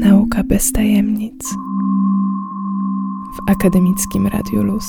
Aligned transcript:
Nauka 0.00 0.42
bez 0.44 0.72
tajemnic 0.72 1.54
w 3.36 3.50
akademickim 3.50 4.26
Radiu 4.26 4.62
Luz. 4.62 4.84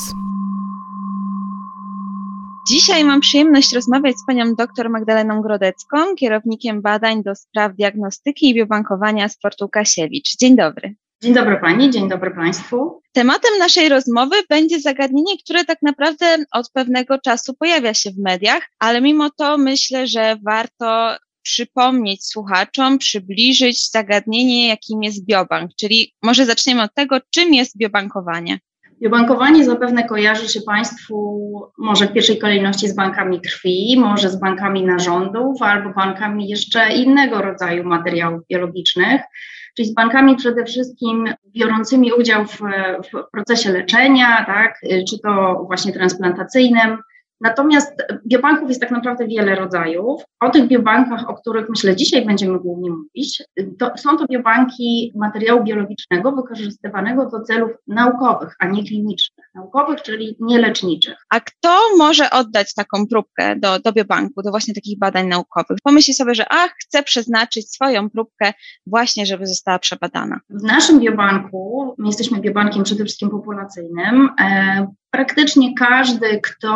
Dzisiaj 2.70 3.04
mam 3.04 3.20
przyjemność 3.20 3.74
rozmawiać 3.74 4.18
z 4.18 4.26
panią 4.26 4.56
dr 4.56 4.90
Magdaleną 4.90 5.42
Grodecką, 5.42 6.16
kierownikiem 6.16 6.82
badań 6.82 7.24
do 7.24 7.36
spraw 7.36 7.76
diagnostyki 7.76 8.50
i 8.50 8.56
biobankowania 8.56 9.30
sportu 9.30 9.66
Łukasiewicz. 9.66 10.38
Dzień 10.38 10.56
dobry. 10.56 10.96
Dzień 11.22 11.34
dobry 11.34 11.58
Pani, 11.62 11.90
dzień 11.90 12.10
dobry 12.10 12.32
Państwu. 12.32 13.02
Tematem 13.12 13.52
naszej 13.60 13.90
rozmowy 13.90 14.36
będzie 14.50 14.80
zagadnienie, 14.80 15.38
które 15.44 15.66
tak 15.66 15.82
naprawdę 15.82 16.38
od 16.52 16.72
pewnego 16.72 17.20
czasu 17.20 17.54
pojawia 17.54 17.94
się 17.94 18.12
w 18.12 18.18
mediach, 18.18 18.62
ale 18.80 19.02
mimo 19.02 19.30
to 19.30 19.58
myślę, 19.58 20.08
że 20.08 20.38
warto 20.46 21.18
przypomnieć 21.48 22.26
słuchaczom, 22.26 22.98
przybliżyć 22.98 23.92
zagadnienie, 23.92 24.68
jakim 24.68 25.04
jest 25.04 25.26
biobank. 25.26 25.72
Czyli 25.80 26.14
może 26.24 26.46
zaczniemy 26.46 26.84
od 26.84 26.94
tego, 26.94 27.18
czym 27.34 27.54
jest 27.54 27.78
biobankowanie. 27.78 28.60
Biobankowanie 29.02 29.66
zapewne 29.66 30.04
kojarzy 30.04 30.50
się 30.50 30.62
Państwu 30.62 31.16
może 31.78 32.06
w 32.06 32.14
pierwszej 32.14 32.38
kolejności 32.40 32.88
z 32.90 32.96
bankami 32.96 33.42
krwi, 33.42 33.96
może 34.00 34.30
z 34.30 34.40
bankami 34.40 34.86
narządów 34.86 35.62
albo 35.62 35.90
bankami 35.90 36.50
jeszcze 36.50 36.90
innego 36.90 37.42
rodzaju 37.42 37.84
materiałów 37.84 38.42
biologicznych, 38.50 39.22
czyli 39.76 39.90
z 39.90 39.94
bankami 39.94 40.36
przede 40.36 40.66
wszystkim 40.66 41.34
biorącymi 41.58 42.14
udział 42.14 42.46
w, 42.46 42.60
w 43.14 43.32
procesie 43.32 43.72
leczenia, 43.72 44.46
tak, 44.46 44.80
czy 45.10 45.20
to 45.20 45.64
właśnie 45.68 45.94
transplantacyjnym, 45.94 46.98
Natomiast 47.42 47.94
biobanków 48.28 48.70
jest 48.70 48.82
tak 48.82 48.92
naprawdę 48.92 49.28
wiele 49.28 49.56
rodzajów. 49.56 50.22
O 50.40 50.50
tych 50.50 50.68
biobankach, 50.68 51.30
o 51.30 51.34
których 51.34 51.70
myślę 51.70 51.96
dzisiaj 51.96 52.26
będziemy 52.26 52.60
głównie 52.60 52.92
mówić, 52.92 53.44
to 53.80 53.92
są 53.98 54.18
to 54.18 54.26
biobanki 54.26 55.14
materiału 55.16 55.64
biologicznego 55.64 56.32
wykorzystywanego 56.32 57.30
do 57.30 57.42
celów 57.42 57.72
naukowych, 57.88 58.56
a 58.60 58.68
nie 58.68 58.84
klinicznych. 58.84 59.50
Naukowych, 59.56 60.02
czyli 60.02 60.38
nieleczniczych. 60.40 61.16
A 61.30 61.40
kto 61.40 61.80
może 61.98 62.30
oddać 62.30 62.74
taką 62.74 63.08
próbkę 63.08 63.56
do, 63.56 63.80
do 63.80 63.94
biobanku, 63.94 64.42
do 64.42 64.52
właśnie 64.52 64.74
takich 64.74 65.00
badań 65.00 65.28
naukowych? 65.28 65.78
Pomyśli 65.84 66.14
sobie, 66.14 66.36
że 66.36 66.46
ach, 66.50 66.72
chcę 66.80 67.04
przeznaczyć 67.04 67.72
swoją 67.72 68.10
próbkę 68.10 68.54
właśnie, 68.88 69.26
żeby 69.26 69.48
została 69.48 69.80
przebadana. 69.80 70.40
W 70.50 70.64
naszym 70.64 71.00
biobanku, 71.00 71.96
my 71.98 72.08
jesteśmy 72.08 72.40
biobankiem 72.40 72.84
przede 72.84 73.04
wszystkim 73.04 73.30
populacyjnym, 73.30 74.30
e, 74.42 74.88
praktycznie 75.18 75.74
każdy, 75.74 76.42
kto 76.44 76.72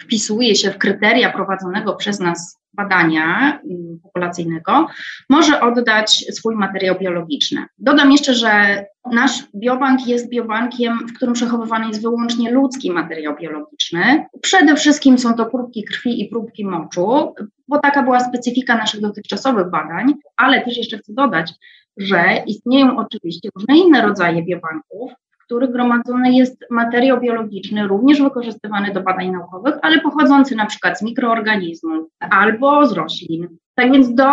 wpisuje 0.00 0.54
się 0.54 0.70
w 0.70 0.78
kryteria 0.78 1.32
prowadzonego 1.32 1.94
przez 1.94 2.20
nas 2.20 2.58
badania 2.72 3.60
mm, 3.70 3.98
populacyjnego, 4.02 4.86
może 5.30 5.60
oddać 5.60 6.24
swój 6.30 6.56
materiał 6.56 6.98
biologiczny. 6.98 7.64
Dodam 7.78 8.12
jeszcze, 8.12 8.34
że 8.34 8.84
nasz 9.12 9.32
biobank 9.54 10.06
jest 10.06 10.30
biobankiem, 10.30 10.98
w 11.08 11.16
którym 11.16 11.34
przechowywany 11.34 11.88
jest 11.88 12.02
wyłącznie 12.02 12.50
ludzki 12.50 12.90
materiał 12.90 13.36
biologiczny. 13.40 14.26
Przede 14.42 14.76
wszystkim 14.76 15.18
są 15.18 15.34
to 15.34 15.46
próbki 15.46 15.84
krwi 15.84 16.20
i 16.20 16.28
próbki 16.28 16.66
moczu, 16.66 17.34
bo 17.68 17.78
taka 17.78 18.02
była 18.02 18.20
specyfika 18.20 18.76
naszych 18.76 19.00
dotychczasowych 19.00 19.70
badań, 19.70 20.14
ale 20.36 20.64
też 20.64 20.76
jeszcze 20.76 20.98
chcę 20.98 21.12
dodać, 21.12 21.52
że 21.96 22.42
istnieją 22.46 22.96
oczywiście 22.96 23.48
różne 23.54 23.76
inne 23.76 24.02
rodzaje 24.02 24.42
biobanków, 24.42 25.12
których 25.46 25.72
gromadzony 25.72 26.32
jest 26.32 26.64
materiał 26.70 27.20
biologiczny, 27.20 27.88
również 27.88 28.22
wykorzystywany 28.22 28.92
do 28.92 29.02
badań 29.02 29.30
naukowych, 29.30 29.74
ale 29.82 30.00
pochodzący 30.00 30.56
na 30.56 30.66
przykład 30.66 30.98
z 30.98 31.02
mikroorganizmów 31.02 32.08
albo 32.20 32.86
z 32.86 32.92
roślin. 32.92 33.48
Tak 33.74 33.92
więc 33.92 34.14
do 34.14 34.24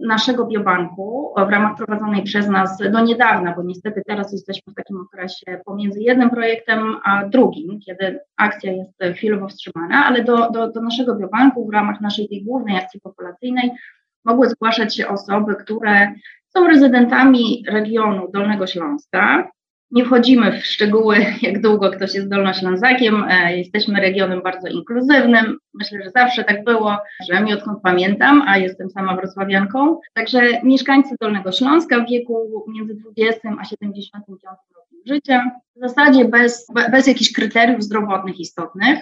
naszego 0.00 0.46
biobanku 0.46 1.34
w 1.36 1.50
ramach 1.50 1.76
prowadzonej 1.76 2.22
przez 2.22 2.48
nas 2.48 2.78
do 2.92 3.00
niedawna, 3.00 3.54
bo 3.56 3.62
niestety 3.62 4.02
teraz 4.06 4.32
jesteśmy 4.32 4.72
w 4.72 4.76
takim 4.76 5.00
okresie 5.00 5.60
pomiędzy 5.64 6.00
jednym 6.00 6.30
projektem 6.30 6.96
a 7.04 7.24
drugim, 7.24 7.80
kiedy 7.80 8.20
akcja 8.36 8.72
jest 8.72 9.16
chwilowo 9.16 9.48
wstrzymana, 9.48 10.04
ale 10.06 10.24
do, 10.24 10.50
do, 10.50 10.72
do 10.72 10.80
naszego 10.80 11.14
biobanku 11.14 11.66
w 11.66 11.72
ramach 11.72 12.00
naszej 12.00 12.28
tej 12.28 12.44
głównej 12.44 12.76
akcji 12.76 13.00
populacyjnej 13.00 13.70
mogły 14.24 14.48
zgłaszać 14.48 14.96
się 14.96 15.08
osoby, 15.08 15.54
które 15.54 16.12
są 16.48 16.66
rezydentami 16.66 17.64
regionu 17.68 18.30
Dolnego 18.32 18.66
Śląska, 18.66 19.48
nie 19.90 20.04
wchodzimy 20.04 20.60
w 20.60 20.66
szczegóły, 20.66 21.16
jak 21.42 21.62
długo 21.62 21.90
ktoś 21.90 22.14
jest 22.14 22.28
Dolnoślązakiem. 22.28 23.24
E, 23.28 23.56
jesteśmy 23.56 24.00
regionem 24.00 24.42
bardzo 24.42 24.68
inkluzywnym. 24.68 25.58
Myślę, 25.74 25.98
że 26.04 26.10
zawsze 26.10 26.44
tak 26.44 26.64
było, 26.64 26.98
przynajmniej 27.20 27.54
odkąd 27.54 27.78
pamiętam, 27.82 28.42
a 28.46 28.58
jestem 28.58 28.90
sama 28.90 29.16
wrocławianką. 29.16 30.00
Także 30.14 30.40
mieszkańcy 30.62 31.14
Dolnego 31.20 31.52
Śląska 31.52 32.04
w 32.04 32.10
wieku 32.10 32.64
między 32.68 32.94
20 32.94 33.56
a 33.60 33.64
75 33.64 34.42
rokiem 34.44 34.78
życia, 35.08 35.50
w 35.76 35.80
zasadzie 35.80 36.24
bez, 36.24 36.66
bez 36.90 37.06
jakichś 37.06 37.32
kryteriów 37.32 37.82
zdrowotnych 37.82 38.40
istotnych, 38.40 38.98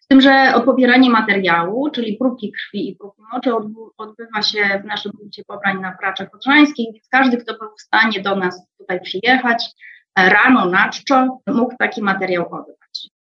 z 0.00 0.06
tym, 0.06 0.20
że 0.20 0.52
pobieranie 0.64 1.10
materiału, 1.10 1.90
czyli 1.90 2.16
próbki 2.16 2.52
krwi 2.52 2.90
i 2.90 2.96
próbki 2.96 3.22
moczy 3.32 3.50
odbywa 3.96 4.42
się 4.42 4.80
w 4.82 4.86
naszym 4.86 5.12
punkcie 5.12 5.44
pobrań 5.44 5.80
na 5.80 5.96
Praczach 6.00 6.34
Odrzańskich, 6.34 6.86
więc 6.94 7.08
każdy, 7.08 7.36
kto 7.36 7.58
był 7.58 7.68
w 7.78 7.80
stanie 7.80 8.22
do 8.22 8.36
nas 8.36 8.66
tutaj 8.78 9.00
przyjechać, 9.00 9.64
rano 10.28 10.64
na 10.70 10.88
czczo 10.88 11.40
mógł 11.46 11.74
taki 11.78 12.02
materiał 12.02 12.46
oddać. 12.54 12.78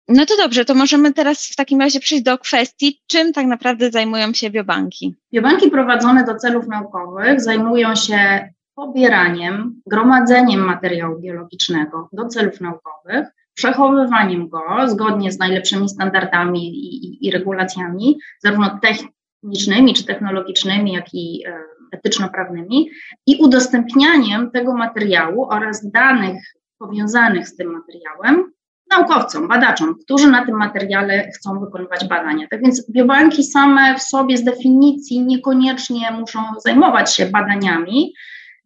No 0.08 0.26
to 0.26 0.36
dobrze, 0.36 0.64
to 0.64 0.74
możemy 0.74 1.12
teraz 1.12 1.46
w 1.46 1.56
takim 1.56 1.80
razie 1.80 2.00
przejść 2.00 2.24
do 2.24 2.38
kwestii, 2.38 3.00
czym 3.06 3.32
tak 3.32 3.46
naprawdę 3.46 3.90
zajmują 3.90 4.32
się 4.32 4.50
biobanki. 4.50 5.14
Biobanki 5.34 5.70
prowadzone 5.70 6.24
do 6.24 6.34
celów 6.34 6.68
naukowych 6.68 7.40
zajmują 7.40 7.94
się 7.94 8.48
pobieraniem, 8.74 9.80
gromadzeniem 9.86 10.60
materiału 10.60 11.20
biologicznego 11.20 12.08
do 12.12 12.26
celów 12.26 12.60
naukowych, 12.60 13.26
przechowywaniem 13.54 14.48
go 14.48 14.62
zgodnie 14.86 15.32
z 15.32 15.38
najlepszymi 15.38 15.88
standardami 15.88 16.68
i, 16.68 17.06
i, 17.06 17.26
i 17.26 17.30
regulacjami, 17.30 18.18
zarówno 18.42 18.80
technicznymi 18.82 19.94
czy 19.94 20.04
technologicznymi, 20.04 20.92
jak 20.92 21.14
i 21.14 21.44
e, 21.46 21.58
etyczno-prawnymi, 21.92 22.90
i 23.26 23.36
udostępnianiem 23.40 24.50
tego 24.50 24.74
materiału 24.74 25.46
oraz 25.50 25.90
danych 25.90 26.42
powiązanych 26.78 27.48
z 27.48 27.56
tym 27.56 27.72
materiałem 27.72 28.52
naukowcom, 28.90 29.48
badaczom, 29.48 29.94
którzy 30.04 30.30
na 30.30 30.46
tym 30.46 30.56
materiale 30.56 31.30
chcą 31.36 31.60
wykonywać 31.60 32.08
badania. 32.08 32.46
Tak 32.50 32.62
więc 32.62 32.90
biobanki 32.90 33.44
same 33.44 33.98
w 33.98 34.02
sobie 34.02 34.36
z 34.36 34.44
definicji 34.44 35.20
niekoniecznie 35.22 36.10
muszą 36.10 36.40
zajmować 36.64 37.14
się 37.14 37.26
badaniami, 37.26 38.14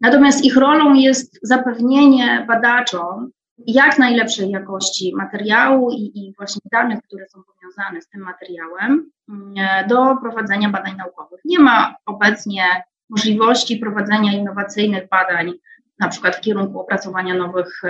natomiast 0.01 0.45
ich 0.45 0.57
rolą 0.57 0.95
jest 0.95 1.39
zapewnienie 1.43 2.45
badaczom 2.49 3.31
jak 3.67 3.99
najlepszej 3.99 4.51
jakości 4.51 5.13
materiału 5.17 5.91
i, 5.91 6.13
i 6.15 6.35
właśnie 6.37 6.61
danych, 6.73 7.03
które 7.03 7.29
są 7.29 7.43
powiązane 7.43 8.03
z 8.03 8.09
tym 8.09 8.21
materiałem 8.21 9.11
mm, 9.29 9.89
do 9.89 10.17
prowadzenia 10.23 10.69
badań 10.69 10.97
naukowych. 10.97 11.41
Nie 11.45 11.59
ma 11.59 11.95
obecnie 12.07 12.65
możliwości 13.11 13.77
prowadzenia 13.77 14.33
innowacyjnych 14.33 15.09
badań 15.09 15.53
na 16.01 16.09
przykład 16.09 16.37
w 16.37 16.41
kierunku 16.41 16.81
opracowania 16.81 17.35
nowych 17.35 17.83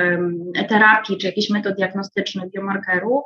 terapii 0.69 1.19
czy 1.19 1.27
jakichś 1.27 1.51
metod 1.51 1.77
diagnostycznych, 1.77 2.51
biomarkerów, 2.51 3.25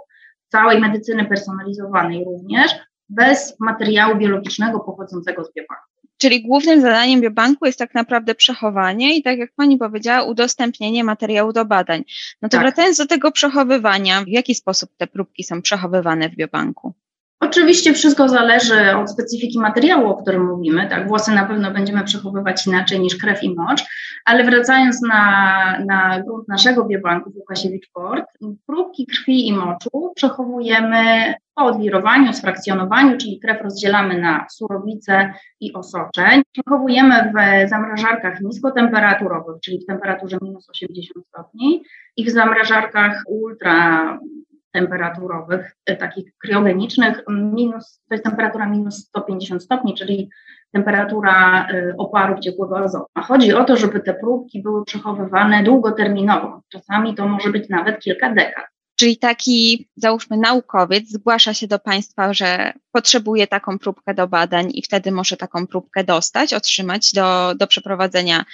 całej 0.48 0.80
medycyny 0.80 1.24
personalizowanej 1.24 2.24
również, 2.24 2.72
bez 3.08 3.60
materiału 3.60 4.18
biologicznego 4.18 4.80
pochodzącego 4.80 5.44
z 5.44 5.54
biobanku. 5.54 5.84
Czyli 6.18 6.42
głównym 6.42 6.80
zadaniem 6.80 7.20
biobanku 7.20 7.66
jest 7.66 7.78
tak 7.78 7.94
naprawdę 7.94 8.34
przechowanie 8.34 9.16
i 9.16 9.22
tak 9.22 9.38
jak 9.38 9.52
Pani 9.56 9.78
powiedziała, 9.78 10.22
udostępnienie 10.22 11.04
materiału 11.04 11.52
do 11.52 11.64
badań. 11.64 12.04
No 12.42 12.48
to 12.48 12.56
tak. 12.56 12.60
wracając 12.60 12.96
do 12.98 13.06
tego 13.06 13.32
przechowywania, 13.32 14.20
w 14.24 14.28
jaki 14.28 14.54
sposób 14.54 14.90
te 14.96 15.06
próbki 15.06 15.44
są 15.44 15.62
przechowywane 15.62 16.28
w 16.28 16.36
biobanku? 16.36 16.92
Oczywiście 17.42 17.92
wszystko 17.92 18.28
zależy 18.28 18.96
od 18.96 19.10
specyfiki 19.10 19.58
materiału, 19.58 20.06
o 20.06 20.22
którym 20.22 20.46
mówimy. 20.46 20.88
Tak, 20.88 21.08
włosy 21.08 21.32
na 21.32 21.46
pewno 21.46 21.70
będziemy 21.70 22.04
przechowywać 22.04 22.66
inaczej 22.66 23.00
niż 23.00 23.16
krew 23.16 23.42
i 23.42 23.54
mocz, 23.54 23.84
ale 24.24 24.44
wracając 24.44 25.02
na, 25.02 25.78
na 25.86 26.20
grunt 26.20 26.48
naszego 26.48 26.84
biobanku 26.84 27.32
Łukasiewicz 27.36 27.90
Port, 27.92 28.24
próbki 28.66 29.06
krwi 29.06 29.48
i 29.48 29.52
moczu 29.52 30.12
przechowujemy 30.16 31.34
po 31.54 31.64
odwirowaniu, 31.64 32.32
sfrakcjonowaniu, 32.32 33.18
czyli 33.18 33.40
krew 33.40 33.62
rozdzielamy 33.62 34.20
na 34.20 34.46
surowice 34.50 35.34
i 35.60 35.72
osoczeń. 35.72 36.42
Przechowujemy 36.52 37.32
w 37.32 37.70
zamrażarkach 37.70 38.40
niskotemperaturowych, 38.40 39.56
czyli 39.64 39.80
w 39.80 39.86
temperaturze 39.86 40.38
minus 40.42 40.70
80 40.70 41.26
stopni 41.26 41.82
i 42.16 42.24
w 42.24 42.30
zamrażarkach 42.30 43.22
ultra 43.26 44.18
temperaturowych, 44.72 45.76
e, 45.86 45.96
takich 45.96 46.32
kryogenicznych, 46.38 47.22
minus, 47.28 48.00
to 48.08 48.14
jest 48.14 48.24
temperatura 48.24 48.66
minus 48.66 48.98
150 48.98 49.62
stopni, 49.62 49.94
czyli 49.94 50.30
temperatura 50.72 51.66
e, 51.68 51.94
oparów 51.98 52.40
ciekłego 52.40 52.78
azotu. 52.78 53.06
A 53.14 53.22
chodzi 53.22 53.54
o 53.54 53.64
to, 53.64 53.76
żeby 53.76 54.00
te 54.00 54.14
próbki 54.14 54.62
były 54.62 54.84
przechowywane 54.84 55.62
długoterminowo. 55.62 56.62
Czasami 56.68 57.14
to 57.14 57.28
może 57.28 57.50
być 57.50 57.68
nawet 57.68 58.00
kilka 58.00 58.34
dekad. 58.34 58.64
Czyli 58.96 59.16
taki, 59.16 59.88
załóżmy, 59.96 60.36
naukowiec 60.36 61.08
zgłasza 61.08 61.54
się 61.54 61.66
do 61.66 61.78
Państwa, 61.78 62.34
że 62.34 62.72
potrzebuje 62.92 63.46
taką 63.46 63.78
próbkę 63.78 64.14
do 64.14 64.28
badań 64.28 64.70
i 64.74 64.82
wtedy 64.82 65.12
może 65.12 65.36
taką 65.36 65.66
próbkę 65.66 66.04
dostać, 66.04 66.54
otrzymać 66.54 67.12
do, 67.12 67.54
do 67.54 67.66
przeprowadzenia 67.66 68.40
y, 68.40 68.44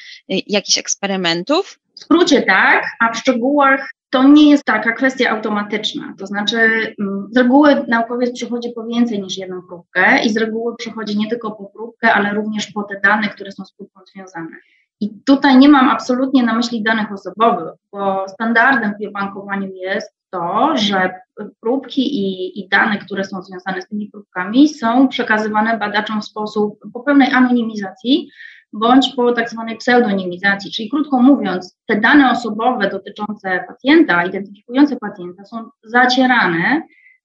jakichś 0.46 0.78
eksperymentów. 0.78 1.78
W 1.94 2.00
skrócie 2.00 2.42
tak, 2.42 2.84
a 3.00 3.12
w 3.12 3.16
szczegółach 3.16 3.90
to 4.10 4.22
nie 4.22 4.50
jest 4.50 4.64
taka 4.64 4.92
kwestia 4.92 5.30
automatyczna. 5.30 6.14
To 6.18 6.26
znaczy, 6.26 6.56
mm, 7.00 7.28
z 7.30 7.36
reguły 7.36 7.84
naukowiec 7.88 8.32
przychodzi 8.34 8.72
po 8.72 8.84
więcej 8.84 9.22
niż 9.22 9.38
jedną 9.38 9.62
próbkę 9.62 10.24
i 10.24 10.30
z 10.30 10.36
reguły 10.36 10.76
przychodzi 10.76 11.18
nie 11.18 11.28
tylko 11.28 11.50
po 11.50 11.64
próbkę, 11.64 12.12
ale 12.12 12.34
również 12.34 12.72
po 12.72 12.82
te 12.82 13.00
dane, 13.00 13.28
które 13.28 13.52
są 13.52 13.64
z 13.64 13.72
próbką 13.72 14.00
związane. 14.14 14.56
I 15.00 15.10
tutaj 15.26 15.58
nie 15.58 15.68
mam 15.68 15.88
absolutnie 15.88 16.42
na 16.42 16.54
myśli 16.54 16.82
danych 16.82 17.12
osobowych, 17.12 17.72
bo 17.92 18.28
standardem 18.28 18.94
w 18.94 18.98
biobankowaniu 18.98 19.68
jest 19.74 20.18
to, 20.30 20.72
że 20.76 21.14
próbki 21.60 22.02
i, 22.02 22.60
i, 22.60 22.68
dane, 22.68 22.98
które 22.98 23.24
są 23.24 23.42
związane 23.42 23.82
z 23.82 23.88
tymi 23.88 24.08
próbkami, 24.10 24.68
są 24.68 25.08
przekazywane 25.08 25.78
badaczom 25.78 26.20
w 26.20 26.24
sposób 26.24 26.78
po 26.92 27.00
pełnej 27.00 27.32
anonimizacji 27.32 28.30
bądź 28.72 29.14
po 29.16 29.32
tak 29.32 29.50
zwanej 29.50 29.76
pseudonimizacji. 29.76 30.70
Czyli 30.72 30.90
krótko 30.90 31.22
mówiąc, 31.22 31.78
te 31.86 32.00
dane 32.00 32.30
osobowe 32.30 32.90
dotyczące 32.90 33.64
pacjenta, 33.68 34.24
identyfikujące 34.24 34.96
pacjenta 34.96 35.44
są 35.44 35.70
zacierane 35.82 36.82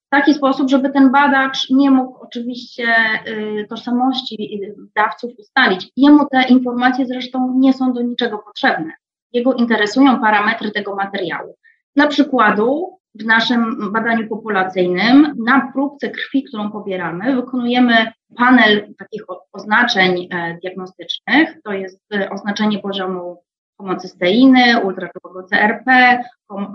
w 0.08 0.10
taki 0.10 0.34
sposób, 0.34 0.70
żeby 0.70 0.90
ten 0.90 1.12
badacz 1.12 1.70
nie 1.70 1.92
mógł 1.92 2.20
oczywiście 2.20 2.86
y, 3.28 3.66
tożsamości 3.70 4.62
dawców 4.96 5.32
ustalić. 5.38 5.92
Jemu 5.98 6.28
te 6.32 6.44
informacje 6.44 7.06
zresztą 7.06 7.54
nie 7.60 7.74
są 7.74 7.94
do 7.94 8.02
niczego 8.02 8.38
potrzebne. 8.38 8.92
Jego 9.32 9.54
interesują 9.54 10.20
parametry 10.20 10.72
tego 10.72 10.96
materiału. 10.96 11.56
Dla 11.96 12.08
przykładu, 12.08 13.00
w 13.16 13.26
naszym 13.26 13.92
badaniu 13.92 14.28
populacyjnym 14.28 15.36
na 15.46 15.72
próbce 15.74 16.10
krwi, 16.10 16.44
którą 16.44 16.72
pobieramy, 16.72 17.36
wykonujemy 17.36 18.12
panel 18.38 18.94
takich 18.98 19.24
oznaczeń 19.54 20.28
e, 20.32 20.58
diagnostycznych. 20.62 21.50
To 21.64 21.74
jest 21.74 22.02
e, 22.14 22.30
oznaczenie 22.30 22.80
poziomu 22.80 23.44
homocysteiny, 23.78 24.82
ultrakrwowego 24.84 25.48
CRP, 25.48 26.20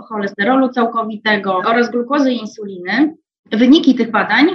cholesterolu 0.09 0.69
całkowitego 0.69 1.57
oraz 1.57 1.91
glukozy 1.91 2.33
i 2.33 2.41
insuliny. 2.41 3.15
Wyniki 3.53 3.95
tych 3.95 4.11
badań 4.11 4.47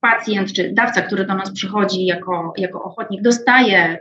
pacjent 0.00 0.52
czy 0.52 0.72
dawca, 0.72 1.02
który 1.02 1.24
do 1.24 1.34
nas 1.34 1.52
przychodzi 1.52 2.06
jako, 2.06 2.52
jako 2.56 2.82
ochotnik, 2.82 3.22
dostaje 3.22 3.98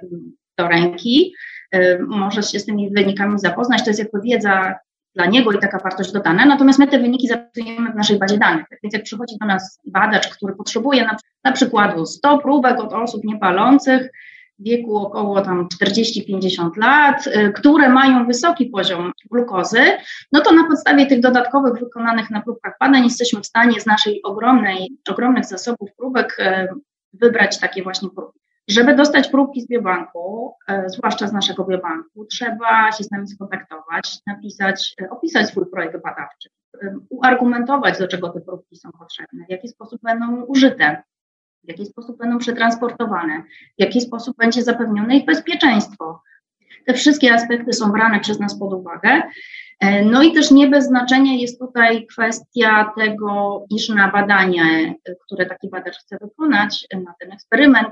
do 0.57 0.67
ręki, 0.67 1.33
e, 1.71 1.99
może 1.99 2.43
się 2.43 2.59
z 2.59 2.65
tymi 2.65 2.89
wynikami 2.93 3.39
zapoznać. 3.39 3.83
To 3.83 3.89
jest 3.89 3.99
jakby 3.99 4.21
wiedza 4.21 4.75
dla 5.17 5.25
niego 5.25 5.51
i 5.51 5.59
taka 5.59 5.79
wartość 5.79 6.11
dodana. 6.11 6.45
Natomiast 6.45 6.79
my 6.79 6.87
te 6.87 6.99
wyniki 6.99 7.27
zapisujemy 7.27 7.91
w 7.91 7.95
naszej 7.95 8.19
bazie 8.19 8.37
danych. 8.37 8.65
Więc 8.83 8.93
jak 8.93 9.03
przychodzi 9.03 9.37
do 9.41 9.47
nas 9.47 9.79
badacz, 9.85 10.27
który 10.27 10.55
potrzebuje 10.55 11.05
na, 11.05 11.17
na 11.43 11.51
przykładu 11.51 12.05
100 12.05 12.37
próbek 12.37 12.79
od 12.79 12.93
osób 12.93 13.23
niepalących, 13.23 14.11
w 14.59 14.63
wieku 14.63 14.97
około 14.97 15.41
tam 15.41 15.67
40-50 15.83 16.69
lat, 16.77 17.27
y, 17.27 17.53
które 17.55 17.89
mają 17.89 18.27
wysoki 18.27 18.65
poziom 18.65 19.11
glukozy, 19.31 19.81
no 20.31 20.41
to 20.41 20.51
na 20.51 20.67
podstawie 20.67 21.05
tych 21.05 21.19
dodatkowych 21.19 21.79
wykonanych 21.79 22.29
na 22.29 22.41
próbkach 22.41 22.73
badań 22.79 23.03
jesteśmy 23.03 23.41
w 23.41 23.45
stanie 23.45 23.81
z 23.81 23.85
naszej 23.85 24.23
ogromnej, 24.23 24.97
ogromnych 25.09 25.45
zasobów 25.45 25.89
próbek 25.97 26.37
y, 26.39 26.67
wybrać 27.13 27.59
takie 27.59 27.83
właśnie 27.83 28.09
próbki. 28.09 28.46
Żeby 28.67 28.95
dostać 28.95 29.29
próbki 29.29 29.61
z 29.61 29.67
biobanku, 29.67 30.53
e, 30.67 30.89
zwłaszcza 30.89 31.27
z 31.27 31.33
naszego 31.33 31.65
biobanku, 31.65 32.25
trzeba 32.25 32.91
się 32.91 33.03
z 33.03 33.11
nami 33.11 33.27
skontaktować, 33.27 34.17
napisać, 34.27 34.95
e, 35.01 35.09
opisać 35.09 35.47
swój 35.47 35.65
projekt 35.71 36.03
badawczy, 36.03 36.49
uargumentować, 37.09 37.99
do 37.99 38.07
czego 38.07 38.29
te 38.29 38.41
próbki 38.41 38.75
są 38.75 38.91
potrzebne, 38.91 39.45
w 39.45 39.51
jaki 39.51 39.67
sposób 39.67 40.01
będą 40.01 40.41
użyte, 40.41 41.03
w 41.63 41.67
jaki 41.67 41.85
sposób 41.85 42.17
będą 42.17 42.37
przetransportowane, 42.37 43.43
w 43.77 43.81
jaki 43.81 44.01
sposób 44.01 44.37
będzie 44.37 44.63
zapewnione 44.63 45.17
ich 45.17 45.25
bezpieczeństwo. 45.25 46.21
Te 46.85 46.93
wszystkie 46.93 47.33
aspekty 47.33 47.73
są 47.73 47.91
brane 47.91 48.19
przez 48.19 48.39
nas 48.39 48.59
pod 48.59 48.73
uwagę 48.73 49.21
no 50.05 50.23
i 50.23 50.33
też 50.33 50.51
nie 50.51 50.67
bez 50.67 50.85
znaczenia 50.85 51.33
jest 51.33 51.59
tutaj 51.59 52.07
kwestia 52.07 52.93
tego, 52.97 53.65
iż 53.69 53.89
na 53.89 54.11
badanie, 54.11 54.95
e, 55.05 55.15
które 55.15 55.45
taki 55.45 55.69
badacz 55.69 55.97
chce 55.97 56.17
wykonać, 56.21 56.87
e, 56.89 56.99
na 56.99 57.13
ten 57.19 57.31
eksperyment, 57.31 57.89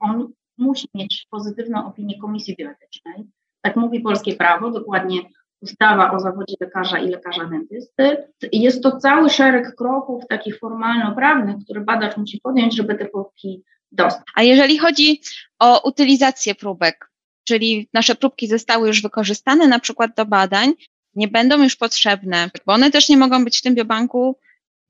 on 0.00 0.32
musi 0.58 0.88
mieć 0.94 1.26
pozytywną 1.30 1.86
opinię 1.86 2.18
Komisji 2.18 2.56
Bioetycznej. 2.58 3.24
Tak 3.62 3.76
mówi 3.76 4.00
polskie 4.00 4.34
prawo, 4.34 4.70
dokładnie 4.70 5.20
ustawa 5.60 6.12
o 6.12 6.20
zawodzie 6.20 6.54
lekarza 6.60 6.98
i 6.98 7.08
lekarza 7.08 7.44
dentysty. 7.44 8.16
Jest 8.52 8.82
to 8.82 8.96
cały 8.96 9.30
szereg 9.30 9.74
kroków 9.74 10.26
takich 10.28 10.58
formalno-prawnych, 10.58 11.56
które 11.64 11.80
badacz 11.80 12.16
musi 12.16 12.40
podjąć, 12.42 12.76
żeby 12.76 12.94
te 12.94 13.06
próbki 13.06 13.62
dostać. 13.92 14.24
A 14.34 14.42
jeżeli 14.42 14.78
chodzi 14.78 15.20
o 15.58 15.88
utylizację 15.88 16.54
próbek, 16.54 17.10
czyli 17.44 17.88
nasze 17.94 18.14
próbki 18.14 18.48
zostały 18.48 18.88
już 18.88 19.02
wykorzystane 19.02 19.68
na 19.68 19.78
przykład 19.78 20.10
do 20.16 20.26
badań, 20.26 20.72
nie 21.18 21.28
będą 21.28 21.62
już 21.62 21.76
potrzebne, 21.76 22.50
bo 22.66 22.72
one 22.72 22.90
też 22.90 23.08
nie 23.08 23.16
mogą 23.16 23.44
być 23.44 23.58
w 23.58 23.62
tym 23.62 23.74
biobanku 23.74 24.36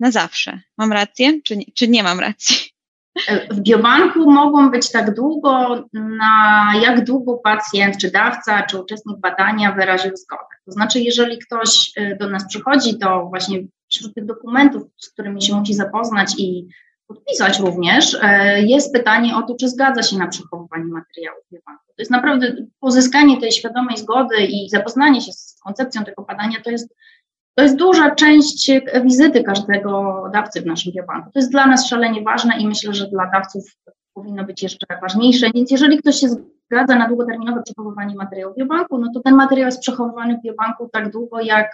na 0.01 0.11
zawsze. 0.11 0.61
Mam 0.79 0.93
rację, 0.93 1.43
czy 1.43 1.57
nie, 1.57 1.65
czy 1.75 1.89
nie 1.89 2.03
mam 2.03 2.21
racji? 2.21 2.57
W 3.51 3.61
biobanku 3.61 4.31
mogą 4.31 4.71
być 4.71 4.91
tak 4.91 5.15
długo, 5.15 5.85
na 5.93 6.73
jak 6.83 7.05
długo 7.05 7.35
pacjent, 7.35 7.97
czy 7.97 8.11
dawca, 8.11 8.63
czy 8.63 8.81
uczestnik 8.81 9.19
badania 9.19 9.73
wyraził 9.73 10.17
zgodę. 10.17 10.43
To 10.65 10.73
znaczy, 10.73 11.01
jeżeli 11.01 11.39
ktoś 11.39 11.93
y, 11.99 12.17
do 12.21 12.31
nas 12.31 12.49
przychodzi, 12.49 12.99
to 12.99 13.27
właśnie 13.27 13.59
wśród 13.91 14.15
tych 14.15 14.27
dokumentów, 14.27 14.83
z 14.97 15.11
którymi 15.11 15.43
się 15.43 15.55
musi 15.55 15.75
zapoznać 15.75 16.35
i 16.39 16.69
podpisać 17.09 17.59
również, 17.59 18.19
e, 18.23 18.63
jest 18.63 18.93
pytanie 18.93 19.37
o 19.37 19.43
to, 19.43 19.55
czy 19.55 19.69
zgadza 19.69 20.03
się 20.03 20.19
na 20.19 20.29
przechowywanie 20.29 20.85
materiałów 20.85 21.45
biobanku. 21.53 21.85
To 21.87 22.03
jest 22.03 22.11
naprawdę 22.11 22.57
pozyskanie 22.81 23.41
tej 23.41 23.53
świadomej 23.53 23.97
zgody 23.97 24.37
i 24.37 24.69
zapoznanie 24.69 25.21
się 25.21 25.33
z 25.33 25.61
koncepcją 25.65 26.05
tego 26.05 26.23
badania, 26.23 26.57
to 26.65 26.71
jest, 26.71 26.95
to 27.55 27.63
jest 27.63 27.77
duża 27.77 28.15
część 28.15 28.71
wizyty 29.05 29.43
każdego 29.43 30.23
dawcy 30.33 30.61
w 30.61 30.67
naszym 30.67 30.93
biobanku. 30.93 31.31
To 31.33 31.39
jest 31.39 31.51
dla 31.51 31.67
nas 31.67 31.89
szalenie 31.89 32.23
ważne 32.23 32.59
i 32.61 32.67
myślę, 32.67 32.95
że 32.95 33.07
dla 33.07 33.31
dawców 33.31 33.65
powinno 34.15 34.45
być 34.45 34.63
jeszcze 34.63 34.87
ważniejsze. 35.03 35.51
Więc 35.55 35.71
jeżeli 35.71 35.99
ktoś 35.99 36.17
się 36.17 36.29
zgadza 36.71 36.97
na 36.97 37.09
długoterminowe 37.09 37.63
przechowywanie 37.63 38.15
materiału 38.15 38.55
w 38.55 38.57
biobanku, 38.57 38.99
no 38.99 39.11
to 39.15 39.21
ten 39.21 39.35
materiał 39.35 39.67
jest 39.67 39.81
przechowywany 39.81 40.39
w 40.39 40.43
biobanku 40.43 40.89
tak 40.93 41.11
długo, 41.11 41.41
jak 41.41 41.71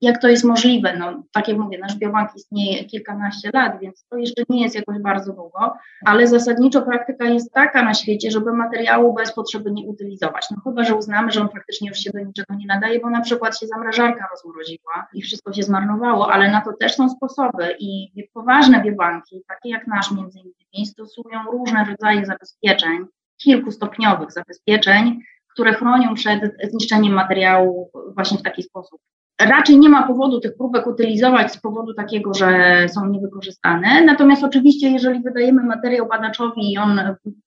jak 0.00 0.20
to 0.20 0.28
jest 0.28 0.44
możliwe. 0.44 0.96
No, 0.98 1.22
tak 1.32 1.48
jak 1.48 1.58
mówię, 1.58 1.78
nasz 1.78 1.96
biobank 1.96 2.30
istnieje 2.36 2.84
kilkanaście 2.84 3.50
lat, 3.54 3.80
więc 3.80 4.06
to 4.10 4.16
jeszcze 4.16 4.42
nie 4.48 4.62
jest 4.62 4.74
jakoś 4.74 4.98
bardzo 4.98 5.32
długo, 5.32 5.74
ale 6.04 6.26
zasadniczo 6.26 6.82
praktyka 6.82 7.24
jest 7.24 7.52
taka 7.52 7.82
na 7.82 7.94
świecie, 7.94 8.30
żeby 8.30 8.52
materiału 8.52 9.14
bez 9.14 9.32
potrzeby 9.32 9.70
nie 9.72 9.86
utylizować. 9.86 10.46
No 10.50 10.56
chyba, 10.64 10.84
że 10.84 10.94
uznamy, 10.94 11.30
że 11.30 11.40
on 11.40 11.48
faktycznie 11.48 11.88
już 11.88 11.98
się 11.98 12.10
do 12.10 12.20
niczego 12.20 12.54
nie 12.54 12.66
nadaje, 12.66 13.00
bo 13.00 13.10
na 13.10 13.20
przykład 13.20 13.58
się 13.58 13.66
zamrażarka 13.66 14.28
rozmroziła 14.30 15.06
i 15.12 15.22
wszystko 15.22 15.52
się 15.52 15.62
zmarnowało, 15.62 16.32
ale 16.32 16.50
na 16.50 16.60
to 16.60 16.72
też 16.72 16.94
są 16.94 17.08
sposoby 17.08 17.76
i 17.78 18.28
poważne 18.34 18.82
biobanki, 18.82 19.42
takie 19.48 19.68
jak 19.68 19.86
nasz 19.86 20.10
między 20.10 20.38
innymi, 20.38 20.86
stosują 20.86 21.44
różne 21.52 21.84
rodzaje 21.84 22.26
zabezpieczeń, 22.26 23.06
kilkustopniowych 23.36 24.32
zabezpieczeń, 24.32 25.20
które 25.52 25.74
chronią 25.74 26.14
przed 26.14 26.40
zniszczeniem 26.70 27.12
materiału 27.12 27.90
właśnie 28.14 28.38
w 28.38 28.42
taki 28.42 28.62
sposób 28.62 29.00
raczej 29.40 29.78
nie 29.78 29.88
ma 29.88 30.06
powodu 30.06 30.40
tych 30.40 30.56
próbek 30.56 30.86
utylizować 30.86 31.52
z 31.52 31.60
powodu 31.60 31.94
takiego, 31.94 32.34
że 32.34 32.80
są 32.88 33.06
niewykorzystane. 33.06 34.04
Natomiast 34.04 34.44
oczywiście, 34.44 34.90
jeżeli 34.90 35.22
wydajemy 35.22 35.62
materiał 35.62 36.08
badaczowi 36.08 36.72
i 36.72 36.78
on 36.78 37.00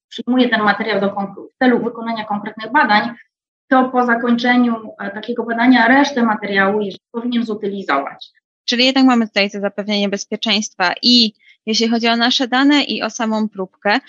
przyjmuje 0.09 0.49
ten 0.49 0.61
materiał 0.61 1.01
do 1.01 1.09
w 1.55 1.57
celu 1.59 1.83
wykonania 1.83 2.25
konkretnych 2.25 2.71
badań, 2.71 3.09
to 3.67 3.89
po 3.89 4.05
zakończeniu 4.05 4.75
e, 4.99 5.11
takiego 5.11 5.43
badania 5.43 5.87
resztę 5.87 6.23
materiału 6.23 6.79
powinien 7.11 7.45
zutylizować. 7.45 8.29
Czyli 8.65 8.85
jednak 8.85 9.05
mamy 9.05 9.27
tutaj 9.27 9.51
to 9.51 9.59
zapewnienie 9.59 10.09
bezpieczeństwa 10.09 10.93
i 11.01 11.33
jeśli 11.65 11.87
chodzi 11.87 12.07
o 12.07 12.15
nasze 12.15 12.47
dane 12.47 12.83
i 12.83 13.03
o 13.03 13.09
samą 13.09 13.49
próbkę, 13.49 13.99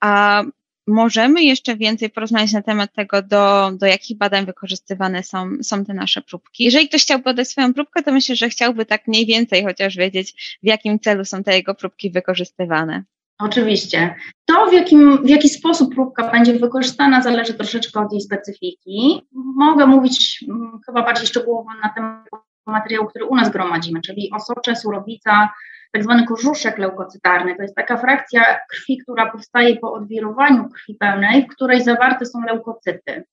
a 0.00 0.42
możemy 0.86 1.42
jeszcze 1.42 1.76
więcej 1.76 2.10
porozmawiać 2.10 2.52
na 2.52 2.62
temat 2.62 2.92
tego, 2.92 3.22
do, 3.22 3.70
do 3.72 3.86
jakich 3.86 4.18
badań 4.18 4.46
wykorzystywane 4.46 5.22
są, 5.22 5.50
są 5.62 5.84
te 5.84 5.94
nasze 5.94 6.22
próbki. 6.22 6.64
Jeżeli 6.64 6.88
ktoś 6.88 7.02
chciałby 7.02 7.30
oddać 7.30 7.48
swoją 7.48 7.74
próbkę, 7.74 8.02
to 8.02 8.12
myślę, 8.12 8.36
że 8.36 8.48
chciałby 8.48 8.86
tak 8.86 9.06
mniej 9.06 9.26
więcej 9.26 9.64
chociaż 9.64 9.96
wiedzieć, 9.96 10.58
w 10.62 10.66
jakim 10.66 11.00
celu 11.00 11.24
są 11.24 11.42
te 11.42 11.56
jego 11.56 11.74
próbki 11.74 12.10
wykorzystywane. 12.10 13.04
Oczywiście. 13.38 14.14
To, 14.44 14.66
w, 14.66 14.72
jakim, 14.72 15.24
w 15.24 15.28
jaki 15.28 15.48
sposób 15.48 15.94
próbka 15.94 16.30
będzie 16.30 16.52
wykorzystana, 16.58 17.22
zależy 17.22 17.54
troszeczkę 17.54 18.00
od 18.00 18.12
jej 18.12 18.20
specyfiki. 18.20 19.22
Mogę 19.56 19.86
mówić 19.86 20.44
mm, 20.48 20.80
chyba 20.86 21.02
bardziej 21.02 21.26
szczegółowo 21.26 21.70
na 21.82 21.88
temat 21.94 22.26
materiału, 22.70 23.06
który 23.06 23.24
u 23.24 23.34
nas 23.34 23.50
gromadzimy, 23.50 24.00
czyli 24.00 24.30
osocze, 24.34 24.76
surowica, 24.76 25.48
tak 25.92 26.02
zwany 26.02 26.26
korzuszek 26.26 26.78
leukocytarny. 26.78 27.56
To 27.56 27.62
jest 27.62 27.74
taka 27.74 27.96
frakcja 27.96 28.58
krwi, 28.70 28.98
która 28.98 29.30
powstaje 29.30 29.76
po 29.76 29.92
odwirowaniu 29.92 30.68
krwi 30.68 30.94
pełnej, 30.94 31.42
w 31.42 31.48
której 31.48 31.84
zawarte 31.84 32.26
są 32.26 32.42
leukocyty. 32.42 33.24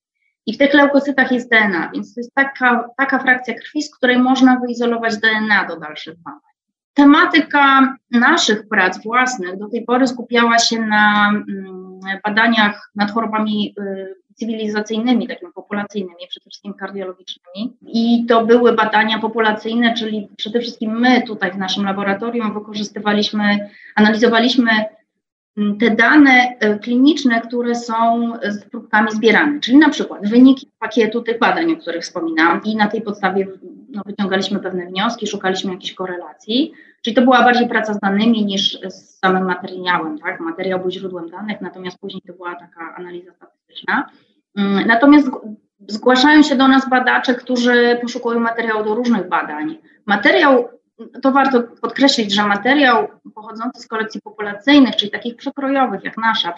I 0.45 0.53
w 0.53 0.57
tych 0.57 0.73
leukocytach 0.73 1.31
jest 1.31 1.49
DNA, 1.49 1.89
więc 1.93 2.15
to 2.15 2.19
jest 2.19 2.33
taka, 2.33 2.89
taka 2.97 3.19
frakcja 3.19 3.53
krwi, 3.53 3.83
z 3.83 3.95
której 3.95 4.19
można 4.19 4.59
wyizolować 4.59 5.17
DNA 5.17 5.65
do 5.65 5.79
dalszych 5.79 6.15
badań. 6.17 6.52
Tematyka 6.93 7.95
naszych 8.11 8.67
prac 8.67 9.03
własnych 9.03 9.57
do 9.57 9.69
tej 9.69 9.85
pory 9.85 10.07
skupiała 10.07 10.59
się 10.59 10.81
na 10.81 11.29
mm, 11.29 11.99
badaniach 12.23 12.91
nad 12.95 13.11
chorobami 13.11 13.75
y, 13.79 14.15
cywilizacyjnymi, 14.35 15.27
takimi 15.27 15.51
populacyjnymi, 15.51 16.27
przede 16.29 16.49
wszystkim 16.49 16.73
kardiologicznymi. 16.73 17.73
I 17.81 18.25
to 18.25 18.45
były 18.45 18.73
badania 18.73 19.19
populacyjne, 19.19 19.93
czyli 19.93 20.27
przede 20.37 20.59
wszystkim 20.59 20.99
my 20.99 21.21
tutaj 21.21 21.51
w 21.51 21.57
naszym 21.57 21.85
laboratorium 21.85 22.53
wykorzystywaliśmy, 22.53 23.69
analizowaliśmy 23.95 24.71
te 25.79 25.89
dane 25.89 26.55
y, 26.63 26.79
kliniczne, 26.79 27.41
które 27.41 27.75
są 27.75 28.31
z 28.43 28.65
próbkami 28.65 29.11
zbierane, 29.11 29.59
czyli 29.59 29.77
na 29.77 29.89
przykład 29.89 30.29
wyniki 30.29 30.71
pakietu 30.79 31.21
tych 31.21 31.39
badań, 31.39 31.71
o 31.71 31.75
których 31.75 32.03
wspominałam 32.03 32.61
i 32.63 32.75
na 32.75 32.87
tej 32.87 33.01
podstawie 33.01 33.47
no, 33.89 34.01
wyciągaliśmy 34.05 34.59
pewne 34.59 34.85
wnioski, 34.85 35.27
szukaliśmy 35.27 35.71
jakichś 35.71 35.93
korelacji. 35.93 36.73
Czyli 37.01 37.15
to 37.15 37.21
była 37.21 37.43
bardziej 37.43 37.69
praca 37.69 37.93
z 37.93 37.99
danymi 37.99 38.45
niż 38.45 38.79
z 38.81 39.19
samym 39.19 39.45
materiałem, 39.45 40.19
tak? 40.19 40.39
Materiał 40.39 40.79
był 40.79 40.91
źródłem 40.91 41.29
danych, 41.29 41.61
natomiast 41.61 41.97
później 41.97 42.21
to 42.27 42.33
była 42.33 42.55
taka 42.55 42.95
analiza 42.95 43.33
statystyczna. 43.33 44.09
Mm, 44.57 44.87
natomiast 44.87 45.29
zgłaszają 45.87 46.43
się 46.43 46.55
do 46.55 46.67
nas 46.67 46.89
badacze, 46.89 47.35
którzy 47.35 47.97
poszukują 48.01 48.39
materiału 48.39 48.83
do 48.83 48.95
różnych 48.95 49.29
badań. 49.29 49.77
Materiał, 50.05 50.69
to 51.21 51.31
warto 51.31 51.63
podkreślić, 51.63 52.33
że 52.33 52.47
materiał 52.47 53.07
pochodzący 53.35 53.81
z 53.81 53.87
kolekcji 53.87 54.21
populacyjnych, 54.21 54.95
czyli 54.95 55.11
takich 55.11 55.35
przekrojowych 55.35 56.03
jak 56.03 56.17
nasza, 56.17 56.53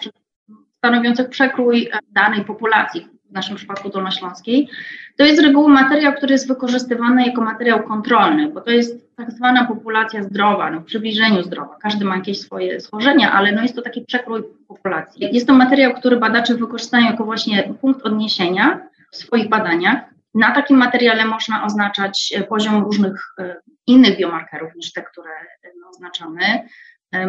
stanowiących 0.76 1.28
przekrój 1.28 1.90
danej 2.12 2.44
populacji, 2.44 3.08
w 3.30 3.32
naszym 3.32 3.56
przypadku 3.56 3.88
dolnośląskiej, 3.88 4.68
to 5.16 5.24
jest 5.24 5.40
z 5.40 5.44
reguły 5.44 5.68
materiał, 5.68 6.12
który 6.12 6.32
jest 6.32 6.48
wykorzystywany 6.48 7.26
jako 7.26 7.40
materiał 7.40 7.82
kontrolny, 7.82 8.48
bo 8.48 8.60
to 8.60 8.70
jest 8.70 9.16
tak 9.16 9.30
zwana 9.32 9.64
populacja 9.64 10.22
zdrowa, 10.22 10.70
no 10.70 10.80
w 10.80 10.84
przybliżeniu 10.84 11.42
zdrowa. 11.42 11.76
Każdy 11.82 12.04
ma 12.04 12.16
jakieś 12.16 12.40
swoje 12.40 12.80
schorzenia, 12.80 13.32
ale 13.32 13.52
no 13.52 13.62
jest 13.62 13.76
to 13.76 13.82
taki 13.82 14.00
przekrój 14.00 14.42
populacji. 14.68 15.28
Jest 15.32 15.46
to 15.46 15.54
materiał, 15.54 15.94
który 15.94 16.16
badacze 16.16 16.54
wykorzystają 16.54 17.06
jako 17.06 17.24
właśnie 17.24 17.74
punkt 17.80 18.06
odniesienia 18.06 18.80
w 19.10 19.16
swoich 19.16 19.48
badaniach. 19.48 20.00
Na 20.34 20.50
takim 20.50 20.76
materiale 20.76 21.24
można 21.24 21.64
oznaczać 21.64 22.34
poziom 22.48 22.84
różnych 22.84 23.34
e, 23.38 23.56
innych 23.86 24.18
biomarkerów 24.18 24.74
niż 24.76 24.92
te, 24.92 25.02
które 25.02 25.30
no, 25.80 25.88
oznaczamy 25.90 26.68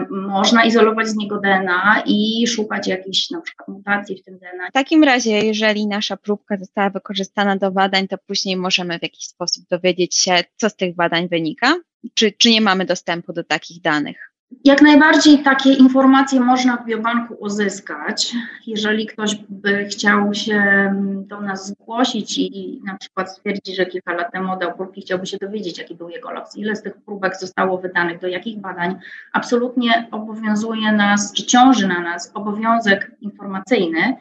można 0.10 0.66
izolować 0.66 1.08
z 1.08 1.16
niego 1.16 1.40
DNA 1.40 2.04
i 2.06 2.48
szukać 2.48 2.88
jakichś 2.88 3.30
na 3.30 3.42
przykład 3.42 3.68
mutacji 3.68 4.18
w 4.18 4.24
tym 4.24 4.38
DNA. 4.40 4.70
W 4.70 4.74
takim 4.74 5.04
razie, 5.04 5.32
jeżeli 5.32 5.88
nasza 5.88 6.18
próbka 6.18 6.58
została 6.58 6.90
wykorzystana 6.90 7.56
do 7.56 7.72
badań, 7.72 8.08
to 8.08 8.18
później 8.18 8.58
możemy 8.58 9.00
w 9.00 9.04
jakiś 9.04 9.26
sposób 9.26 9.66
dowiedzieć 9.72 10.18
się, 10.18 10.44
co 10.56 10.70
z 10.70 10.76
tych 10.76 10.96
badań 10.96 11.28
wynika? 11.30 11.74
Czy, 12.14 12.32
czy 12.32 12.50
nie 12.50 12.62
mamy 12.62 12.86
dostępu 12.86 13.34
do 13.34 13.44
takich 13.44 13.82
danych? 13.82 14.34
Jak 14.66 14.82
najbardziej 14.82 15.44
takie 15.44 15.74
informacje 15.74 16.40
można 16.40 16.78
w 16.78 16.86
biobanku 16.86 17.34
uzyskać. 17.40 18.34
Jeżeli 18.68 19.06
ktoś 19.06 19.36
by 19.50 19.86
chciał 19.86 20.34
się 20.34 20.92
do 21.28 21.42
nas 21.42 21.68
zgłosić 21.68 22.38
i 22.38 22.82
na 22.86 22.98
przykład 22.98 23.32
stwierdzić, 23.32 23.76
że 23.76 23.86
kilka 23.86 24.14
lat 24.14 24.32
temu 24.32 24.54
oddał 24.54 24.76
próbki, 24.78 25.02
chciałby 25.02 25.26
się 25.26 25.38
dowiedzieć, 25.38 25.78
jaki 25.78 25.96
był 25.96 26.10
jego 26.10 26.32
los, 26.32 26.58
ile 26.58 26.76
z 26.76 26.82
tych 26.82 26.98
próbek 26.98 27.40
zostało 27.40 27.78
wydanych, 27.78 28.20
do 28.20 28.28
jakich 28.28 28.58
badań, 28.58 28.96
absolutnie 29.34 30.08
obowiązuje 30.12 30.92
nas, 30.92 31.34
czy 31.34 31.46
ciąży 31.46 31.88
na 31.88 32.00
nas 32.00 32.32
obowiązek 32.34 33.12
informacyjny. 33.22 34.18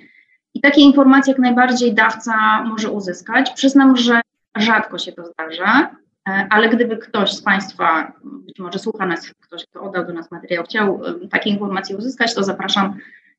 I 0.55 0.61
takie 0.61 0.81
informacje 0.81 1.33
jak 1.33 1.41
najbardziej 1.41 1.95
dawca 1.95 2.63
może 2.63 2.91
uzyskać. 2.91 3.51
Przyznam, 3.51 3.97
że 3.97 4.21
rzadko 4.57 4.99
się 4.99 5.13
to 5.13 5.25
zdarza. 5.25 5.97
E, 6.27 6.47
ale 6.51 6.69
gdyby 6.69 6.97
ktoś 6.97 7.33
z 7.33 7.43
Państwa, 7.43 8.13
być 8.25 8.59
może 8.59 8.79
słucha 8.79 9.07
nas, 9.07 9.35
ktoś, 9.41 9.67
kto 9.67 9.83
oddał 9.83 10.07
do 10.07 10.13
nas 10.13 10.31
materiał, 10.31 10.65
chciał 10.65 11.01
takie 11.31 11.51
informacje 11.51 11.97
uzyskać, 11.97 12.35
to 12.35 12.45
zapraszam. 12.45 12.97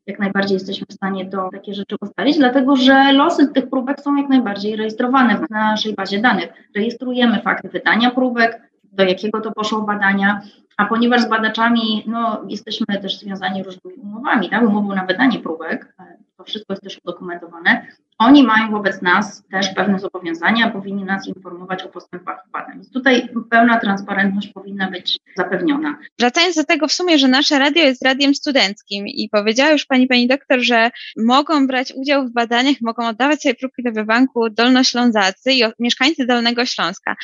Jak 0.07 0.19
najbardziej 0.19 0.53
jesteśmy 0.53 0.85
w 0.89 0.93
stanie 0.93 1.29
to 1.29 1.49
takie 1.51 1.73
rzeczy 1.73 1.95
ustalić, 2.01 2.37
dlatego 2.37 2.75
że 2.75 3.13
losy 3.13 3.47
tych 3.47 3.69
próbek 3.69 4.01
są 4.01 4.15
jak 4.15 4.29
najbardziej 4.29 4.75
rejestrowane 4.75 5.37
w 5.37 5.49
naszej 5.49 5.93
bazie 5.93 6.21
danych. 6.21 6.49
Rejestrujemy 6.75 7.41
fakty 7.41 7.69
wydania 7.69 8.11
próbek, 8.11 8.61
do 8.83 9.03
jakiego 9.03 9.41
to 9.41 9.51
poszło 9.51 9.81
badania, 9.81 10.41
a 10.77 10.85
ponieważ 10.85 11.21
z 11.21 11.29
badaczami 11.29 12.03
no, 12.07 12.41
jesteśmy 12.47 12.85
też 13.01 13.19
związani 13.19 13.63
różnymi 13.63 13.97
umowami, 13.97 14.49
tak? 14.49 14.63
umową 14.63 14.95
na 14.95 15.05
wydanie 15.05 15.39
próbek, 15.39 15.93
e, 15.99 16.17
to 16.37 16.43
wszystko 16.43 16.73
jest 16.73 16.83
też 16.83 16.99
udokumentowane, 17.03 17.87
oni 18.17 18.43
mają 18.43 18.71
wobec 18.71 19.01
nas 19.01 19.43
też 19.51 19.69
pewne 19.75 19.99
zobowiązania, 19.99 20.69
powinni 20.69 21.03
nas 21.03 21.27
informować 21.27 21.83
o 21.83 21.89
postępach 21.89 22.43
badań. 22.53 22.73
Więc 22.73 22.91
tutaj 22.91 23.29
pełna 23.49 23.79
transparentność 23.79 24.47
powinna 24.47 24.91
być 24.91 25.19
zapewniona. 25.35 25.97
Wracając 26.19 26.55
do 26.55 26.63
tego 26.63 26.87
w 26.87 26.93
sumie, 26.93 27.19
że 27.19 27.27
nasze 27.27 27.59
radio 27.59 27.83
jest 27.83 28.05
radiem 28.05 28.35
studenckim 28.35 29.07
i 29.07 29.29
powiedziała 29.31 29.71
już 29.71 29.85
pani, 29.85 30.07
pani 30.07 30.27
doktor, 30.27 30.59
że 30.59 30.91
mogą 31.17 31.67
brać 31.67 31.93
udział 31.95 32.27
w 32.27 32.33
badaniach, 32.33 32.75
mogą 32.81 33.07
oddawać 33.07 33.41
sobie 33.41 33.55
próbki 33.55 33.83
do 33.83 33.91
wybanku 33.91 34.49
dolnoślązacy 34.49 35.53
i 35.53 35.63
mieszkańcy 35.79 36.25
Dolnego 36.25 36.65
Śląska. 36.65 37.15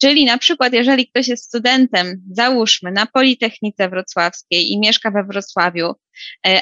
Czyli 0.00 0.24
na 0.24 0.38
przykład, 0.38 0.72
jeżeli 0.72 1.08
ktoś 1.08 1.28
jest 1.28 1.44
studentem, 1.44 2.22
załóżmy, 2.30 2.92
na 2.92 3.06
Politechnice 3.06 3.88
Wrocławskiej 3.88 4.72
i 4.72 4.80
mieszka 4.80 5.10
we 5.10 5.24
Wrocławiu, 5.24 5.94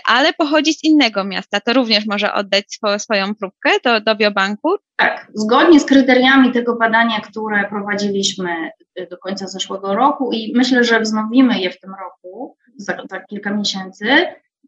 ale 0.07 0.33
pochodzi 0.33 0.75
z 0.75 0.85
innego 0.85 1.25
miasta, 1.25 1.61
to 1.61 1.73
również 1.73 2.07
może 2.07 2.33
oddać 2.33 2.65
swo, 2.69 2.99
swoją 2.99 3.35
próbkę 3.35 3.71
do, 3.85 4.01
do 4.01 4.17
biobanku? 4.17 4.69
Tak, 4.97 5.31
zgodnie 5.35 5.81
z 5.81 5.85
kryteriami 5.85 6.53
tego 6.53 6.77
badania, 6.77 7.21
które 7.21 7.69
prowadziliśmy 7.69 8.71
e, 8.95 9.07
do 9.07 9.19
końca 9.19 9.47
zeszłego 9.47 9.95
roku 9.95 10.33
i 10.33 10.53
myślę, 10.57 10.85
że 10.85 11.01
wznowimy 11.01 11.61
je 11.61 11.71
w 11.71 11.81
tym 11.81 11.95
roku, 12.05 12.57
za, 12.77 12.97
za 13.11 13.21
kilka 13.21 13.51
miesięcy. 13.51 14.07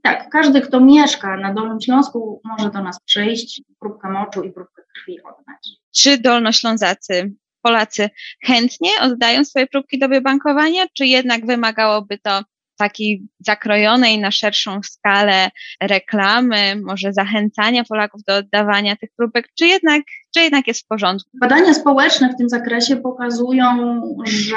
Tak, 0.02 0.28
każdy, 0.30 0.60
kto 0.60 0.80
mieszka 0.80 1.36
na 1.36 1.54
Dolnym 1.54 1.80
Śląsku, 1.80 2.40
może 2.44 2.70
do 2.70 2.82
nas 2.82 3.00
przyjść, 3.00 3.62
próbkę 3.80 4.08
moczu 4.08 4.42
i 4.42 4.52
próbkę 4.52 4.82
krwi 4.94 5.18
oddać. 5.22 5.68
Czy 5.96 6.18
dolnoślązacy 6.18 7.32
Polacy 7.62 8.10
chętnie 8.44 8.90
oddają 9.00 9.44
swoje 9.44 9.66
próbki 9.66 9.98
do 9.98 10.08
biobankowania, 10.08 10.84
czy 10.94 11.06
jednak 11.06 11.46
wymagałoby 11.46 12.18
to 12.18 12.42
takiej 12.76 13.22
zakrojonej 13.38 14.18
na 14.18 14.30
szerszą 14.30 14.80
skalę 14.82 15.50
reklamy, 15.80 16.82
może 16.84 17.12
zachęcania 17.12 17.84
Polaków 17.84 18.22
do 18.28 18.36
oddawania 18.36 18.96
tych 18.96 19.10
próbek, 19.16 19.48
czy 19.58 19.66
jednak, 19.66 20.02
czy 20.34 20.40
jednak 20.40 20.66
jest 20.66 20.84
w 20.84 20.86
porządku? 20.86 21.30
Badania 21.40 21.74
społeczne 21.74 22.32
w 22.32 22.36
tym 22.36 22.48
zakresie 22.48 22.96
pokazują, 22.96 24.00
że 24.24 24.56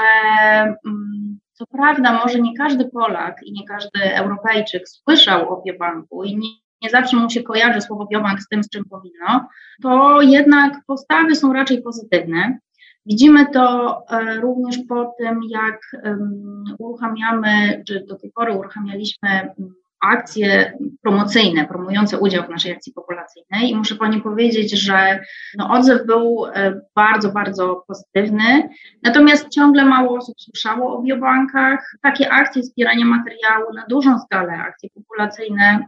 mm, 0.86 1.40
co 1.54 1.66
prawda 1.68 2.14
może 2.14 2.40
nie 2.40 2.58
każdy 2.58 2.86
Polak 2.86 3.36
i 3.44 3.52
nie 3.52 3.68
każdy 3.68 4.16
Europejczyk 4.16 4.90
słyszał 4.90 5.54
o 5.54 5.62
biobanku 5.62 6.24
i 6.24 6.38
nie, 6.38 6.50
nie 6.82 6.90
zawsze 6.90 7.18
mu 7.18 7.30
się 7.30 7.44
kojarzy 7.44 7.82
słowo 7.82 8.06
biobank 8.06 8.40
z 8.40 8.48
tym, 8.48 8.64
z 8.64 8.70
czym 8.70 8.86
powinno, 8.86 9.48
to 9.82 10.22
jednak 10.22 10.74
postawy 10.88 11.36
są 11.36 11.54
raczej 11.54 11.82
pozytywne. 11.82 12.60
Widzimy 13.10 13.46
to 13.54 13.98
e, 14.10 14.36
również 14.36 14.78
po 14.89 15.13
tym, 15.20 15.39
jak 15.50 15.80
uruchamiamy, 16.80 17.84
czy 17.88 18.06
do 18.08 18.16
tej 18.16 18.32
pory 18.32 18.54
uruchamialiśmy 18.54 19.54
akcje 20.01 20.78
promocyjne, 21.01 21.68
promujące 21.68 22.20
udział 22.20 22.44
w 22.46 22.50
naszej 22.50 22.72
akcji 22.72 22.94
populacyjnej 22.94 23.72
i 23.72 23.75
muszę 23.75 23.96
Pani 23.96 24.22
powiedzieć, 24.22 24.72
że 24.72 25.20
no, 25.58 25.70
odzew 25.70 26.06
był 26.06 26.46
e, 26.46 26.82
bardzo, 26.96 27.32
bardzo 27.32 27.84
pozytywny, 27.88 28.70
natomiast 29.04 29.50
ciągle 29.50 29.86
mało 29.86 30.18
osób 30.18 30.36
słyszało 30.42 30.98
o 30.98 31.01
biobankach. 31.01 31.92
Takie 32.01 32.32
akcje 32.32 32.62
wspierania 32.62 33.06
materiału 33.06 33.74
na 33.74 33.86
dużą 33.89 34.20
skalę, 34.20 34.54
akcje 34.54 34.89
populacyjne 34.89 35.63
mm, 35.63 35.88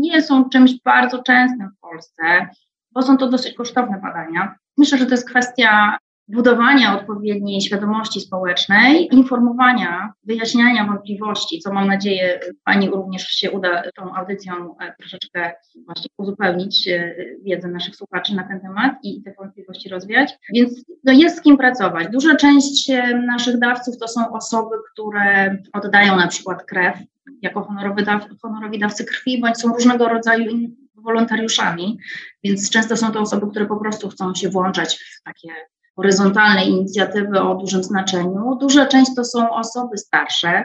nie 0.00 0.22
są 0.22 0.48
czymś 0.48 0.82
bardzo 0.84 1.22
częstym 1.22 1.70
w 1.70 1.80
Polsce, 1.80 2.48
bo 2.92 3.02
są 3.02 3.16
to 3.16 3.28
dosyć 3.28 3.54
kosztowne 3.54 4.00
badania. 4.02 4.54
Myślę, 4.78 4.98
że 4.98 5.06
to 5.06 5.12
jest 5.12 5.30
kwestia 5.30 5.98
budowania 6.28 7.00
odpowiedniej 7.00 7.60
świadomości 7.60 8.20
społecznej, 8.20 9.14
informowania, 9.14 10.12
wyjaśniania 10.24 10.86
wątpliwości, 10.86 11.58
co 11.58 11.72
mam 11.72 11.88
nadzieję 11.88 12.40
Pani 12.64 12.90
również 12.90 13.22
się 13.22 13.50
uda 13.50 13.82
tą 13.96 14.14
audycją 14.14 14.76
e, 14.78 14.94
troszeczkę 14.98 15.52
właśnie 15.86 16.10
uzupełnić 16.18 16.88
e, 16.88 17.14
wiedzę 17.44 17.68
naszych 17.68 17.96
słuchaczy 17.96 18.34
na 18.34 18.48
ten 18.48 18.60
temat 18.60 18.94
i 19.02 19.22
te 19.22 19.34
wątpliwości 19.38 19.88
rozwiać. 19.88 20.38
Więc 20.54 20.84
no 21.04 21.12
jest 21.12 21.36
z 21.36 21.40
kim 21.40 21.56
pracować. 21.56 22.08
Duża 22.08 22.36
część 22.36 22.90
e, 22.90 23.14
naszych 23.14 23.58
dawców 23.58 23.98
to 23.98 24.08
są 24.08 24.32
osoby, 24.32 24.76
które 24.92 25.56
oddają 25.72 26.16
na 26.16 26.28
przykład 26.28 26.64
krew 26.64 26.98
jako 27.42 27.62
honorowy 27.62 28.02
daw, 28.02 28.26
honorowi 28.42 28.78
dawcy 28.78 29.04
krwi, 29.04 29.40
bądź 29.40 29.56
są 29.56 29.68
różnego 29.68 30.08
rodzaju 30.08 30.52
wolontariuszami, 30.94 31.98
więc 32.44 32.70
często 32.70 32.96
są 32.96 33.12
to 33.12 33.20
osoby, 33.20 33.50
które 33.50 33.66
po 33.66 33.76
prostu 33.76 34.08
chcą 34.08 34.34
się 34.34 34.48
włączać 34.48 34.98
w 34.98 35.22
takie 35.22 35.48
horyzontalne 35.96 36.64
inicjatywy 36.64 37.40
o 37.40 37.54
dużym 37.54 37.82
znaczeniu. 37.82 38.58
Duża 38.60 38.86
część 38.86 39.10
to 39.16 39.24
są 39.24 39.50
osoby 39.50 39.98
starsze, 39.98 40.64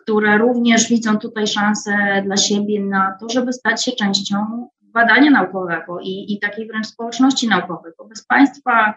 które 0.00 0.38
również 0.38 0.88
widzą 0.88 1.18
tutaj 1.18 1.46
szansę 1.46 2.22
dla 2.24 2.36
siebie 2.36 2.84
na 2.84 3.16
to, 3.20 3.28
żeby 3.28 3.52
stać 3.52 3.84
się 3.84 3.92
częścią 3.92 4.68
badania 4.80 5.30
naukowego 5.30 6.00
i, 6.00 6.32
i 6.32 6.40
takiej 6.40 6.68
wręcz 6.68 6.86
społeczności 6.86 7.48
naukowej, 7.48 7.92
bo 7.98 8.04
bez 8.04 8.26
Państwa 8.26 8.94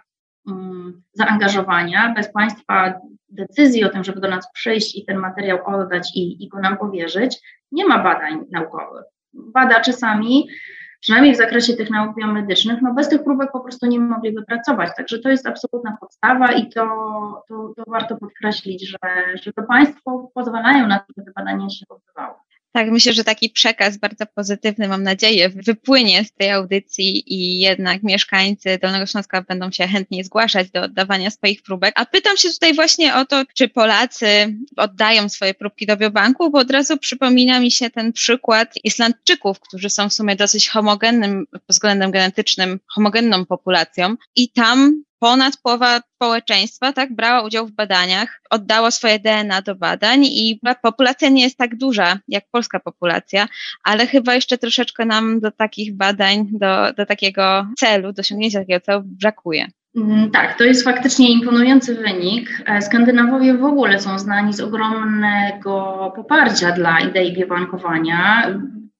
um, 0.47 1.03
zaangażowania, 1.13 2.13
bez 2.15 2.31
Państwa 2.31 2.99
decyzji 3.29 3.83
o 3.83 3.89
tym, 3.89 4.03
żeby 4.03 4.21
do 4.21 4.27
nas 4.27 4.51
przyjść 4.53 4.95
i 4.95 5.05
ten 5.05 5.17
materiał 5.17 5.59
oddać 5.65 6.11
i, 6.15 6.43
i 6.43 6.47
go 6.47 6.59
nam 6.59 6.77
powierzyć, 6.77 7.41
nie 7.71 7.85
ma 7.85 8.03
badań 8.03 8.45
naukowych. 8.51 9.03
Badacze 9.33 9.93
sami 9.93 10.47
przynajmniej 11.05 11.33
w 11.33 11.37
zakresie 11.37 11.73
tych 11.73 11.89
nauk 11.89 12.15
biomedycznych, 12.15 12.81
no 12.81 12.93
bez 12.93 13.09
tych 13.09 13.23
próbek 13.23 13.51
po 13.51 13.59
prostu 13.59 13.85
nie 13.85 13.99
mogliby 13.99 14.45
pracować. 14.45 14.89
Także 14.97 15.19
to 15.19 15.29
jest 15.29 15.47
absolutna 15.47 15.97
podstawa 15.99 16.51
i 16.51 16.69
to, 16.69 16.83
to, 17.47 17.73
to 17.75 17.83
warto 17.87 18.17
podkreślić, 18.17 18.89
że, 18.89 18.97
że 19.43 19.53
to 19.53 19.63
państwo 19.63 20.31
pozwalają 20.33 20.87
na 20.87 20.99
to, 20.99 21.05
żeby 21.17 21.31
badania 21.35 21.69
się 21.69 21.85
odbywały. 21.89 22.35
Tak, 22.75 22.91
myślę, 22.91 23.13
że 23.13 23.23
taki 23.23 23.49
przekaz 23.49 23.97
bardzo 23.97 24.25
pozytywny, 24.25 24.87
mam 24.87 25.03
nadzieję, 25.03 25.49
wypłynie 25.49 26.23
z 26.23 26.31
tej 26.31 26.51
audycji 26.51 27.33
i 27.33 27.59
jednak 27.59 28.03
mieszkańcy 28.03 28.79
Dolnego 28.81 29.05
Śląska 29.05 29.41
będą 29.41 29.71
się 29.71 29.87
chętnie 29.87 30.23
zgłaszać 30.23 30.71
do 30.71 30.81
oddawania 30.81 31.31
swoich 31.31 31.63
próbek. 31.63 31.93
A 31.97 32.05
pytam 32.05 32.37
się 32.37 32.49
tutaj 32.49 32.73
właśnie 32.73 33.15
o 33.15 33.25
to, 33.25 33.43
czy 33.53 33.69
Polacy 33.69 34.27
oddają 34.77 35.29
swoje 35.29 35.53
próbki 35.53 35.85
do 35.85 35.97
biobanku, 35.97 36.51
bo 36.51 36.59
od 36.59 36.71
razu 36.71 36.97
przypomina 36.97 37.59
mi 37.59 37.71
się 37.71 37.89
ten 37.89 38.13
przykład 38.13 38.73
Islandczyków, 38.83 39.59
którzy 39.59 39.89
są 39.89 40.09
w 40.09 40.13
sumie 40.13 40.35
dosyć 40.35 40.69
homogennym 40.69 41.45
pod 41.51 41.61
względem 41.69 42.11
genetycznym, 42.11 42.79
homogenną 42.95 43.45
populacją 43.45 44.15
i 44.35 44.49
tam 44.49 45.03
ponad 45.19 45.57
połowa 45.63 45.99
społeczeństwa 46.15 46.93
tak, 46.93 47.15
brała 47.15 47.41
udział 47.41 47.67
w 47.67 47.71
badaniach, 47.71 48.41
oddało 48.49 48.91
swoje 48.91 49.19
DNA 49.19 49.61
do 49.61 49.75
badań 49.75 50.25
i 50.25 50.59
populacja 50.81 51.29
nie 51.29 51.43
jest 51.43 51.57
tak 51.57 51.75
duża 51.75 52.19
jak 52.27 52.43
polska 52.51 52.79
populacja, 52.79 53.47
ale 53.83 54.07
chyba 54.07 54.33
jeszcze 54.33 54.57
troszeczkę 54.57 55.05
nam 55.05 55.39
do 55.39 55.51
takich 55.51 55.97
badań, 55.97 56.47
do, 56.51 56.93
do 56.97 57.05
takiego 57.05 57.67
celu, 57.77 58.13
do 58.13 58.19
osiągnięcia 58.19 58.59
takiego 58.59 58.79
celu 58.85 59.01
brakuje. 59.05 59.67
Mm, 59.95 60.31
tak, 60.31 60.57
to 60.57 60.63
jest 60.63 60.83
faktycznie 60.83 61.31
imponujący 61.31 61.95
wynik. 61.95 62.63
E, 62.65 62.81
Skandynawowie 62.81 63.53
w 63.53 63.63
ogóle 63.63 63.99
są 63.99 64.19
znani 64.19 64.53
z 64.53 64.61
ogromnego 64.61 66.13
poparcia 66.15 66.71
dla 66.71 66.99
idei 66.99 67.33
biobankowania. 67.33 68.49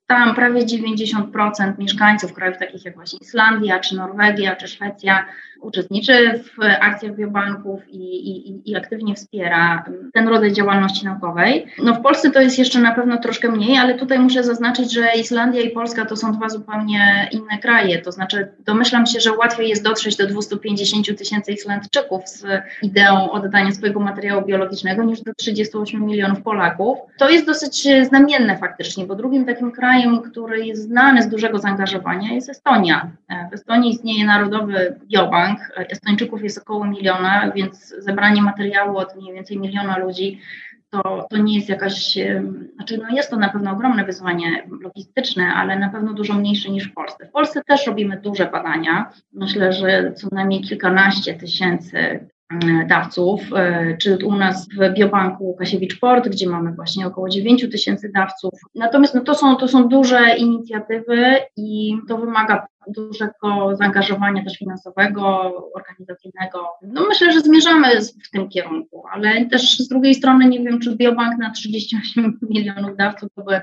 Tam 0.07 0.35
prawie 0.35 0.65
90% 0.65 1.79
mieszkańców 1.79 2.33
krajów 2.33 2.57
takich 2.57 2.85
jak 2.85 2.95
właśnie 2.95 3.19
Islandia, 3.21 3.79
czy 3.79 3.95
Norwegia, 3.95 4.55
czy 4.55 4.67
Szwecja 4.67 5.25
uczestniczy 5.61 6.39
w 6.43 6.63
akcjach 6.79 7.15
biobanków 7.15 7.89
i, 7.89 8.29
i, 8.29 8.71
i, 8.71 8.75
aktywnie 8.75 9.15
wspiera 9.15 9.85
ten 10.13 10.27
rodzaj 10.27 10.53
działalności 10.53 11.05
naukowej. 11.05 11.65
No 11.83 11.93
w 11.93 12.01
Polsce 12.01 12.31
to 12.31 12.41
jest 12.41 12.59
jeszcze 12.59 12.79
na 12.79 12.95
pewno 12.95 13.17
troszkę 13.17 13.51
mniej, 13.51 13.77
ale 13.77 13.95
tutaj 13.95 14.19
muszę 14.19 14.43
zaznaczyć, 14.43 14.93
że 14.93 15.07
Islandia 15.19 15.61
i 15.61 15.69
Polska 15.69 16.05
to 16.05 16.15
są 16.15 16.33
dwa 16.33 16.49
zupełnie 16.49 17.29
inne 17.31 17.57
kraje. 17.61 18.01
To 18.01 18.11
znaczy 18.11 18.47
domyślam 18.59 19.05
się, 19.05 19.19
że 19.19 19.31
łatwiej 19.31 19.69
jest 19.69 19.83
dotrzeć 19.83 20.15
do 20.15 20.27
250 20.27 21.17
tysięcy 21.17 21.51
Islandczyków 21.51 22.29
z 22.29 22.45
ideą 22.81 23.31
oddania 23.31 23.71
swojego 23.71 23.99
materiału 23.99 24.45
biologicznego 24.45 25.03
niż 25.03 25.21
do 25.21 25.33
38 25.33 26.05
milionów 26.05 26.41
Polaków. 26.41 26.97
To 27.17 27.29
jest 27.29 27.45
dosyć 27.45 27.87
znamienne 28.07 28.57
faktycznie, 28.57 29.05
bo 29.05 29.15
drugim 29.15 29.45
takim 29.45 29.71
krajem, 29.71 29.94
który 30.31 30.65
jest 30.65 30.81
znany 30.81 31.23
z 31.23 31.29
dużego 31.29 31.59
zaangażowania 31.59 32.33
jest 32.33 32.49
Estonia. 32.49 33.11
W 33.51 33.53
Estonii 33.53 33.91
istnieje 33.91 34.25
Narodowy 34.25 34.99
Biobank, 35.05 35.59
bank. 35.59 35.91
Estończyków 35.91 36.43
jest 36.43 36.57
około 36.57 36.85
miliona, 36.85 37.51
więc 37.55 37.95
zebranie 37.97 38.41
materiału 38.41 38.97
od 38.97 39.15
mniej 39.15 39.33
więcej 39.33 39.59
miliona 39.59 39.97
ludzi 39.97 40.39
to, 40.89 41.27
to 41.29 41.37
nie 41.37 41.55
jest 41.55 41.69
jakaś, 41.69 42.17
znaczy 42.75 42.97
no 42.97 43.15
jest 43.15 43.29
to 43.29 43.37
na 43.37 43.49
pewno 43.49 43.71
ogromne 43.71 44.05
wyzwanie 44.05 44.67
logistyczne, 44.81 45.53
ale 45.55 45.79
na 45.79 45.89
pewno 45.89 46.13
dużo 46.13 46.33
mniejsze 46.33 46.71
niż 46.71 46.87
w 46.87 46.93
Polsce. 46.93 47.25
W 47.25 47.31
Polsce 47.31 47.61
też 47.63 47.87
robimy 47.87 48.21
duże 48.21 48.45
badania. 48.45 49.11
Myślę, 49.33 49.73
że 49.73 50.13
co 50.13 50.27
najmniej 50.31 50.61
kilkanaście 50.61 51.33
tysięcy 51.33 52.27
dawców, 52.87 53.41
e, 53.55 53.97
czy 53.97 54.17
u 54.25 54.35
nas 54.35 54.67
w 54.69 54.93
Biobanku 54.93 55.43
Łukasiewicz 55.43 55.99
Port, 55.99 56.29
gdzie 56.29 56.49
mamy 56.49 56.71
właśnie 56.71 57.07
około 57.07 57.29
9 57.29 57.69
tysięcy 57.71 58.11
dawców. 58.15 58.53
Natomiast 58.75 59.15
no 59.15 59.21
to, 59.21 59.35
są, 59.35 59.55
to 59.55 59.67
są 59.67 59.87
duże 59.87 60.35
inicjatywy 60.37 61.37
i 61.57 61.97
to 62.07 62.17
wymaga 62.17 62.67
dużego 62.87 63.75
zaangażowania 63.75 64.43
też 64.43 64.57
finansowego, 64.57 65.53
organizacyjnego. 65.75 66.67
No 66.81 67.05
myślę, 67.09 67.31
że 67.31 67.41
zmierzamy 67.41 67.87
w 68.01 68.29
tym 68.31 68.49
kierunku, 68.49 69.03
ale 69.11 69.45
też 69.45 69.77
z 69.77 69.87
drugiej 69.87 70.15
strony 70.15 70.45
nie 70.45 70.63
wiem, 70.63 70.79
czy 70.79 70.95
Biobank 70.95 71.37
na 71.39 71.51
38 71.51 72.39
milionów 72.49 72.97
dawców 72.97 73.29
byłby 73.35 73.61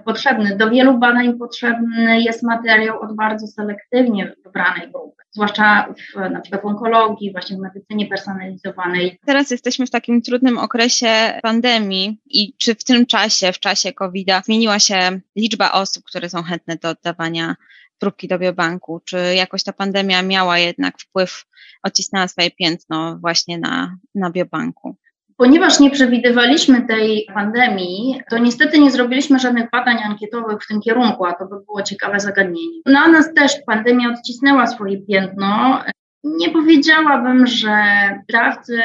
potrzebny. 0.00 0.56
Do 0.56 0.70
wielu 0.70 0.98
badań 0.98 1.38
potrzebny 1.38 2.20
jest 2.20 2.42
materiał 2.42 3.00
od 3.00 3.16
bardzo 3.16 3.46
selektywnie 3.46 4.34
wybranej 4.44 4.90
grupy, 4.90 5.22
zwłaszcza 5.30 5.94
w, 5.96 6.30
na 6.30 6.40
przykład 6.40 6.62
w 6.62 6.66
onkologii, 6.66 7.32
właśnie 7.32 7.56
w 7.56 7.60
medycynie 7.60 8.06
personalizowanej. 8.06 9.18
Teraz 9.26 9.50
jesteśmy 9.50 9.86
w 9.86 9.90
takim 9.90 10.22
trudnym 10.22 10.58
okresie 10.58 11.08
pandemii 11.42 12.20
i 12.26 12.56
czy 12.56 12.74
w 12.74 12.84
tym 12.84 13.06
czasie, 13.06 13.52
w 13.52 13.58
czasie 13.58 13.92
COVID-a 13.92 14.42
zmieniła 14.44 14.78
się 14.78 15.20
liczba 15.36 15.72
osób, 15.72 16.04
które 16.04 16.28
są 16.28 16.42
chętne 16.42 16.76
do 16.76 16.88
oddawania 16.88 17.56
próbki 17.98 18.28
do 18.28 18.38
biobanku? 18.38 19.00
Czy 19.04 19.16
jakoś 19.34 19.62
ta 19.62 19.72
pandemia 19.72 20.22
miała 20.22 20.58
jednak 20.58 20.98
wpływ, 20.98 21.44
odcisnęła 21.82 22.28
swoje 22.28 22.50
piętno 22.50 23.18
właśnie 23.18 23.58
na, 23.58 23.96
na 24.14 24.30
biobanku? 24.30 24.96
Ponieważ 25.42 25.80
nie 25.80 25.90
przewidywaliśmy 25.90 26.86
tej 26.86 27.26
pandemii, 27.34 28.22
to 28.30 28.38
niestety 28.38 28.78
nie 28.78 28.90
zrobiliśmy 28.90 29.38
żadnych 29.38 29.70
badań 29.70 29.96
ankietowych 30.04 30.62
w 30.62 30.68
tym 30.68 30.80
kierunku, 30.80 31.24
a 31.24 31.32
to 31.32 31.46
by 31.46 31.56
było 31.66 31.82
ciekawe 31.82 32.20
zagadnienie. 32.20 32.80
Na 32.86 33.08
nas 33.08 33.34
też 33.34 33.52
pandemia 33.66 34.10
odcisnęła 34.10 34.66
swoje 34.66 34.98
piętno. 34.98 35.82
Nie 36.24 36.50
powiedziałabym, 36.50 37.46
że 37.46 37.84
dawcy 38.32 38.82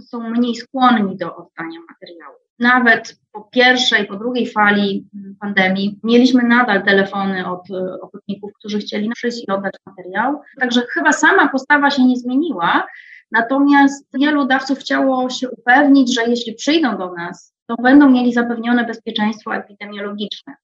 są 0.00 0.30
mniej 0.30 0.54
skłonni 0.54 1.16
do 1.16 1.36
oddania 1.36 1.78
materiału. 1.88 2.34
Nawet 2.58 3.16
po 3.32 3.42
pierwszej, 3.42 4.06
po 4.06 4.16
drugiej 4.16 4.50
fali 4.50 5.06
pandemii 5.40 5.98
mieliśmy 6.02 6.42
nadal 6.42 6.82
telefony 6.82 7.46
od 7.46 7.68
ochotników, 8.00 8.50
którzy 8.58 8.78
chcieli 8.78 9.10
przyjść 9.10 9.44
i 9.48 9.52
oddać 9.52 9.74
materiał. 9.86 10.40
Także 10.60 10.82
chyba 10.94 11.12
sama 11.12 11.48
postawa 11.48 11.90
się 11.90 12.04
nie 12.04 12.16
zmieniła, 12.16 12.86
Natomiast 13.34 14.08
wielu 14.14 14.46
dawców 14.46 14.78
chciało 14.78 15.30
się 15.30 15.50
upewnić, 15.50 16.14
że 16.14 16.30
jeśli 16.30 16.54
przyjdą 16.54 16.98
do 16.98 17.12
nas, 17.12 17.54
to 17.66 17.76
będą 17.76 18.10
mieli 18.10 18.32
zapewnione 18.32 18.84
bezpieczeństwo 18.84 19.54
epidemiologiczne. 19.54 20.54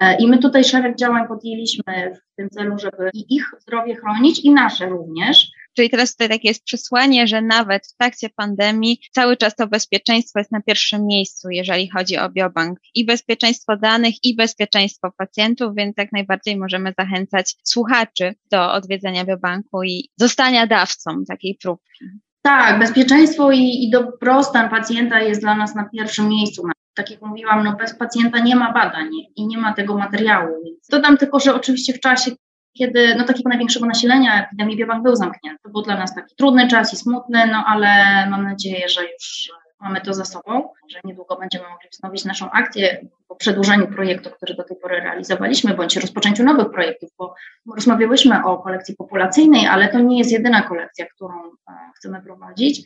E, 0.00 0.16
I 0.16 0.28
my 0.28 0.38
tutaj 0.38 0.64
szereg 0.64 0.96
działań 0.96 1.28
podjęliśmy 1.28 2.14
w 2.14 2.36
tym 2.36 2.50
celu, 2.50 2.78
żeby 2.78 3.10
i 3.14 3.34
ich 3.34 3.50
zdrowie 3.58 3.96
chronić, 3.96 4.40
i 4.44 4.50
nasze 4.50 4.88
również. 4.88 5.50
Czyli 5.78 5.90
teraz 5.90 6.12
tutaj 6.12 6.28
takie 6.28 6.48
jest 6.48 6.64
przesłanie, 6.64 7.26
że 7.26 7.42
nawet 7.42 7.86
w 7.86 7.96
trakcie 7.96 8.28
pandemii 8.36 9.00
cały 9.12 9.36
czas 9.36 9.56
to 9.56 9.66
bezpieczeństwo 9.66 10.38
jest 10.38 10.52
na 10.52 10.62
pierwszym 10.62 11.06
miejscu, 11.06 11.50
jeżeli 11.50 11.90
chodzi 11.90 12.16
o 12.16 12.30
biobank. 12.30 12.78
I 12.94 13.04
bezpieczeństwo 13.04 13.76
danych, 13.76 14.14
i 14.24 14.36
bezpieczeństwo 14.36 15.12
pacjentów, 15.18 15.74
więc 15.76 15.94
jak 15.98 16.12
najbardziej 16.12 16.56
możemy 16.56 16.94
zachęcać 16.98 17.56
słuchaczy 17.64 18.34
do 18.50 18.72
odwiedzenia 18.72 19.24
biobanku 19.24 19.82
i 19.82 20.08
zostania 20.16 20.66
dawcą 20.66 21.24
takiej 21.28 21.58
próbki. 21.62 22.04
Tak, 22.42 22.78
bezpieczeństwo 22.78 23.52
i, 23.52 23.84
i 23.84 23.90
dobrostan 23.90 24.70
pacjenta 24.70 25.20
jest 25.20 25.40
dla 25.40 25.54
nas 25.54 25.74
na 25.74 25.84
pierwszym 25.84 26.28
miejscu. 26.28 26.62
Tak 26.94 27.10
jak 27.10 27.22
mówiłam, 27.22 27.64
no 27.64 27.76
bez 27.76 27.94
pacjenta 27.94 28.38
nie 28.38 28.56
ma 28.56 28.72
badań 28.72 29.08
i 29.36 29.46
nie 29.46 29.58
ma 29.58 29.72
tego 29.72 29.98
materiału. 29.98 30.48
Dodam 30.90 31.16
tylko, 31.16 31.40
że 31.40 31.54
oczywiście 31.54 31.92
w 31.92 32.00
czasie 32.00 32.30
kiedy 32.78 33.14
no, 33.14 33.24
takiego 33.24 33.48
największego 33.48 33.86
nasilenia 33.86 34.44
epidemii 34.44 34.76
biobank 34.76 35.02
był 35.02 35.16
zamknięty. 35.16 35.62
To 35.62 35.68
był 35.68 35.82
dla 35.82 35.96
nas 35.96 36.14
taki 36.14 36.34
trudny 36.36 36.68
czas 36.68 36.92
i 36.92 36.96
smutny, 36.96 37.46
no 37.46 37.64
ale 37.66 37.88
mam 38.30 38.44
nadzieję, 38.44 38.88
że 38.88 39.02
już 39.02 39.50
mamy 39.80 40.00
to 40.00 40.14
za 40.14 40.24
sobą, 40.24 40.68
że 40.88 40.98
niedługo 41.04 41.36
będziemy 41.36 41.64
mogli 41.68 41.88
wznowić 41.92 42.24
naszą 42.24 42.50
akcję 42.50 43.06
po 43.28 43.36
przedłużeniu 43.36 43.86
projektu, 43.86 44.30
który 44.30 44.54
do 44.54 44.64
tej 44.64 44.76
pory 44.76 45.00
realizowaliśmy, 45.00 45.74
bądź 45.74 45.96
rozpoczęciu 45.96 46.44
nowych 46.44 46.70
projektów, 46.70 47.10
bo 47.18 47.34
rozmawiałyśmy 47.74 48.44
o 48.44 48.58
kolekcji 48.58 48.96
populacyjnej, 48.96 49.66
ale 49.66 49.88
to 49.88 49.98
nie 49.98 50.18
jest 50.18 50.32
jedyna 50.32 50.62
kolekcja, 50.62 51.06
którą 51.06 51.34
e, 51.34 51.72
chcemy 51.96 52.22
prowadzić. 52.22 52.82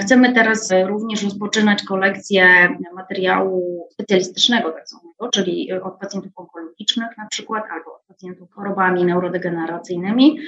Chcemy 0.00 0.32
teraz 0.34 0.72
również 0.86 1.22
rozpoczynać 1.22 1.82
kolekcję 1.82 2.68
materiału 2.94 3.88
specjalistycznego, 3.92 4.70
tak 4.72 4.88
zwanego, 4.88 5.28
czyli 5.32 5.72
od 5.72 5.98
pacjentów 5.98 6.32
onkologicznych 6.36 7.08
na 7.18 7.26
przykład, 7.26 7.64
albo 7.70 7.94
od 7.94 8.02
pacjentów 8.02 8.52
chorobami 8.52 9.04
neurodegeneracyjnymi. 9.04 10.38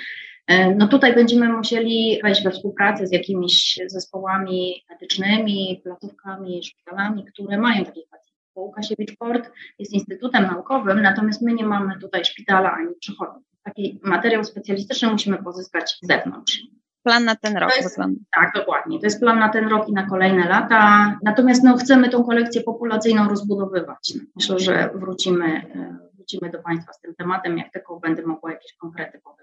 No 0.77 0.89
tutaj 0.89 1.15
będziemy 1.15 1.49
musieli 1.49 2.21
wejść 2.23 2.45
we 2.45 2.51
współpracę 2.51 3.07
z 3.07 3.13
jakimiś 3.13 3.79
zespołami 3.87 4.85
medycznymi, 4.91 5.81
placówkami, 5.85 6.65
szpitalami, 6.65 7.25
które 7.25 7.59
mają 7.59 7.85
takich 7.85 8.09
pacjentów. 8.09 8.45
Bo 8.55 8.61
Łukasiewicz 8.61 9.17
Port 9.17 9.51
jest 9.79 9.93
instytutem 9.93 10.47
naukowym, 10.47 11.03
natomiast 11.03 11.43
my 11.43 11.53
nie 11.53 11.65
mamy 11.65 11.99
tutaj 12.01 12.25
szpitala 12.25 12.73
ani 12.73 12.95
przychodni. 13.01 13.43
Taki 13.63 14.01
materiał 14.03 14.45
specjalistyczny 14.45 15.11
musimy 15.11 15.43
pozyskać 15.43 15.99
z 16.03 16.07
zewnątrz 16.07 16.63
plan 17.03 17.25
na 17.25 17.37
ten 17.37 17.57
rok 17.57 17.77
jest, 17.77 17.97
Tak, 18.35 18.53
dokładnie. 18.55 19.01
To 19.01 19.07
jest 19.07 19.21
plan 19.21 19.39
na 19.39 19.49
ten 19.49 19.69
rok 19.69 19.89
i 19.89 19.93
na 19.93 20.07
kolejne 20.07 20.49
lata. 20.49 21.19
Natomiast 21.23 21.65
no, 21.65 21.77
chcemy 21.77 22.09
tą 22.09 22.25
kolekcję 22.25 22.61
populacyjną 22.61 23.29
rozbudowywać. 23.29 24.13
Myślę, 24.37 24.59
że 24.59 24.91
wrócimy, 24.95 25.63
wrócimy 26.15 26.51
do 26.51 26.63
Państwa 26.63 26.93
z 26.93 27.01
tym 27.01 27.15
tematem, 27.15 27.59
jak 27.59 27.73
tylko 27.73 28.01
będę 28.01 28.27
mogła 28.27 28.53
jakieś 28.53 28.73
konkrety 28.77 29.21
podać. 29.25 29.41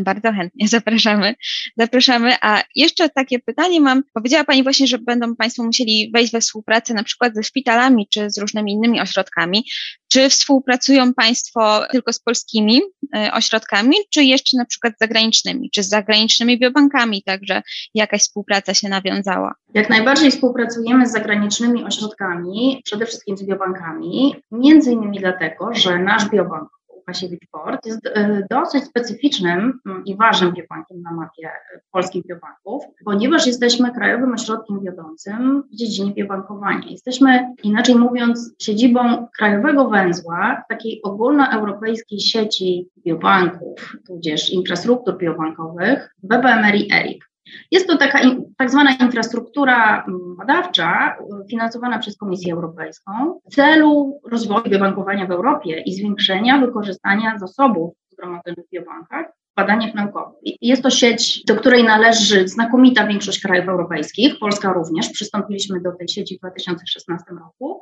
Bardzo 0.00 0.32
chętnie 0.32 0.68
zapraszamy. 0.78 1.34
Zapraszamy. 1.76 2.36
A 2.40 2.62
jeszcze 2.74 3.08
takie 3.08 3.38
pytanie 3.38 3.80
mam. 3.80 4.02
Powiedziała 4.14 4.44
Pani 4.44 4.62
właśnie, 4.62 4.86
że 4.86 4.98
będą 4.98 5.36
Państwo 5.36 5.64
musieli 5.64 6.10
wejść 6.14 6.32
we 6.32 6.40
współpracę 6.40 6.94
na 6.94 7.04
przykład 7.04 7.34
ze 7.34 7.42
szpitalami 7.42 8.08
czy 8.08 8.30
z 8.30 8.38
różnymi 8.38 8.72
innymi 8.72 9.00
ośrodkami. 9.00 9.64
Czy 10.12 10.28
współpracują 10.28 11.14
Państwo 11.14 11.82
tylko 11.90 12.12
z 12.12 12.18
polskimi 12.18 12.80
e, 13.16 13.32
ośrodkami, 13.32 13.96
czy 14.10 14.24
jeszcze 14.24 14.56
na 14.56 14.64
przykład 14.64 14.94
z 14.94 14.98
zagranicznymi, 14.98 15.70
czy 15.70 15.82
z 15.82 15.88
zagranicznymi 15.88 16.58
biobankami 16.58 17.22
także 17.22 17.62
jakaś 17.94 18.20
współpraca 18.20 18.74
się 18.74 18.88
nawiązała? 18.88 19.54
Jak 19.74 19.90
najbardziej 19.90 20.30
współpracujemy 20.30 21.06
z 21.06 21.12
zagranicznymi 21.12 21.84
ośrodkami, 21.84 22.80
przede 22.84 23.06
wszystkim 23.06 23.36
z 23.36 23.42
biobankami, 23.42 24.34
między 24.50 24.92
innymi 24.92 25.18
dlatego, 25.20 25.74
że 25.74 25.98
nasz 25.98 26.30
biobank 26.30 26.68
Łukasiewicz 27.02 27.46
Port 27.50 27.86
jest 27.86 28.06
e, 28.06 28.46
dosyć 28.50 28.84
specyficznym 28.84 29.80
mm, 29.86 30.04
i 30.04 30.16
ważnym 30.16 30.52
biobankiem 30.52 31.02
na 31.02 31.12
mapie 31.12 31.48
e, 31.48 31.80
polskich 31.92 32.26
biobanków, 32.26 32.84
ponieważ 33.04 33.46
jesteśmy 33.46 33.92
krajowym 33.92 34.32
ośrodkiem 34.32 34.80
wiodącym 34.80 35.62
w 35.72 35.76
dziedzinie 35.76 36.14
biobankowania. 36.14 36.88
Jesteśmy, 36.90 37.54
inaczej 37.62 37.94
mówiąc, 37.94 38.54
siedzibą 38.62 39.28
krajowego 39.38 39.88
węzła 39.88 40.62
takiej 40.68 41.02
ogólnoeuropejskiej 41.02 42.20
sieci 42.20 42.88
biobanków, 43.06 43.96
tudzież 44.06 44.50
infrastruktur 44.50 45.18
biobankowych 45.18 46.14
BBMR 46.22 46.74
i 46.74 46.92
ERIC. 46.92 47.31
Jest 47.70 47.86
to 47.86 47.96
taka 47.96 48.20
tak 48.58 48.70
zwana 48.70 48.90
infrastruktura 49.00 50.04
mm, 50.08 50.36
badawcza 50.36 51.16
finansowana 51.50 51.98
przez 51.98 52.16
Komisję 52.16 52.54
Europejską 52.54 53.12
w 53.50 53.54
celu 53.54 54.20
rozwoju 54.30 54.70
biobankowania 54.70 55.26
w 55.26 55.30
Europie 55.30 55.82
i 55.86 55.94
zwiększenia 55.94 56.58
wykorzystania 56.58 57.38
zasobów 57.38 57.94
zgromadzonych 58.10 58.66
w 58.66 58.70
biobankach 58.70 59.26
w 59.52 59.54
badaniach 59.56 59.94
naukowych. 59.94 60.38
Jest 60.60 60.82
to 60.82 60.90
sieć, 60.90 61.44
do 61.44 61.56
której 61.56 61.84
należy 61.84 62.48
znakomita 62.48 63.06
większość 63.06 63.40
krajów 63.40 63.68
europejskich, 63.68 64.38
Polska 64.38 64.72
również. 64.72 65.08
Przystąpiliśmy 65.08 65.80
do 65.80 65.92
tej 65.92 66.08
sieci 66.08 66.36
w 66.36 66.40
2016 66.40 67.24
roku. 67.30 67.80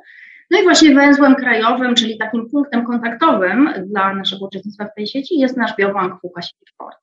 No 0.51 0.59
i 0.59 0.63
właśnie 0.63 0.95
węzłem 0.95 1.35
krajowym, 1.35 1.95
czyli 1.95 2.17
takim 2.17 2.49
punktem 2.49 2.85
kontaktowym 2.85 3.69
dla 3.85 4.13
naszego 4.13 4.45
uczestnictwa 4.45 4.85
w 4.85 4.95
tej 4.95 5.07
sieci 5.07 5.39
jest 5.39 5.57
nasz 5.57 5.75
biobank 5.77 6.23
Łukasiewicz 6.23 6.73
Port. 6.77 6.97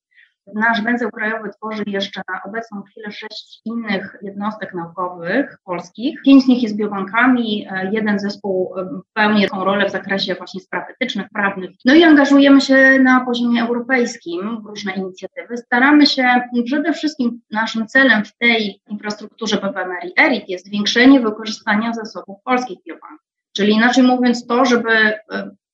Nasz 0.54 0.82
węzeł 0.82 1.10
krajowy 1.10 1.50
tworzy 1.50 1.82
jeszcze 1.86 2.22
na 2.28 2.42
obecną 2.42 2.82
chwilę 2.82 3.12
sześć 3.12 3.60
innych 3.64 4.16
jednostek 4.22 4.74
naukowych 4.74 5.58
polskich. 5.64 6.22
Pięć 6.24 6.44
z 6.44 6.48
nich 6.48 6.62
jest 6.62 6.76
biobankami, 6.76 7.66
e, 7.70 7.90
jeden 7.92 8.18
zespół 8.18 8.74
e, 8.78 9.00
pełni 9.12 9.42
taką 9.42 9.64
rolę 9.64 9.88
w 9.88 9.92
zakresie 9.92 10.34
właśnie 10.34 10.60
spraw 10.60 10.90
etycznych, 10.90 11.26
prawnych. 11.34 11.70
No 11.84 11.94
i 11.94 12.04
angażujemy 12.04 12.60
się 12.60 12.98
na 13.02 13.24
poziomie 13.24 13.62
europejskim 13.62 14.62
w 14.62 14.66
różne 14.66 14.92
inicjatywy. 14.92 15.56
Staramy 15.56 16.06
się, 16.06 16.28
przede 16.66 16.92
wszystkim 16.92 17.40
naszym 17.50 17.86
celem 17.86 18.24
w 18.24 18.36
tej 18.36 18.80
infrastrukturze 18.88 19.56
BBMR 19.56 20.04
i 20.04 20.20
ERIT 20.20 20.48
jest 20.48 20.66
zwiększenie 20.66 21.20
wykorzystania 21.20 21.92
zasobów 21.92 22.36
polskich 22.44 22.78
biobanków. 22.88 23.26
Czyli 23.56 23.72
inaczej 23.72 24.04
mówiąc 24.04 24.46
to, 24.46 24.64
żeby 24.64 24.90
e, 24.92 25.18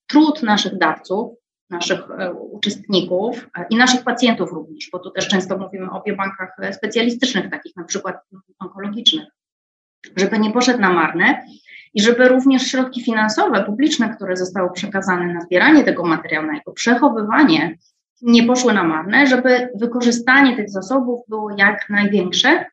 trud 0.07 0.43
naszych 0.43 0.79
dawców, 0.79 1.44
naszych 1.71 2.11
e, 2.19 2.33
uczestników 2.33 3.49
e, 3.59 3.67
i 3.71 3.77
naszych 3.77 4.05
pacjentów 4.05 4.53
również, 4.53 4.89
bo 4.93 4.99
tu 4.99 5.11
też 5.11 5.29
często 5.29 5.59
mówimy 5.59 5.91
o 5.91 6.03
biobankach 6.03 6.57
e, 6.59 6.73
specjalistycznych, 6.73 7.51
takich 7.51 7.77
na 7.77 7.85
przykład 7.85 8.17
onkologicznych, 8.59 9.29
żeby 10.17 10.39
nie 10.39 10.53
poszedł 10.53 10.81
na 10.81 10.93
marne 10.93 11.47
i 11.95 12.03
żeby 12.03 12.29
również 12.29 12.63
środki 12.63 13.03
finansowe, 13.03 13.65
publiczne, 13.65 14.15
które 14.17 14.37
zostały 14.37 14.73
przekazane 14.73 15.35
na 15.35 15.41
zbieranie 15.41 15.85
tego 15.85 16.05
materiału, 16.05 16.47
na 16.47 16.55
jego 16.55 16.73
przechowywanie, 16.73 17.79
nie 18.23 18.43
poszły 18.43 18.73
na 18.73 18.85
marne, 18.85 19.27
żeby 19.27 19.69
wykorzystanie 19.75 20.57
tych 20.57 20.71
zasobów 20.71 21.21
było 21.29 21.51
jak 21.59 21.91
największe, 21.91 22.65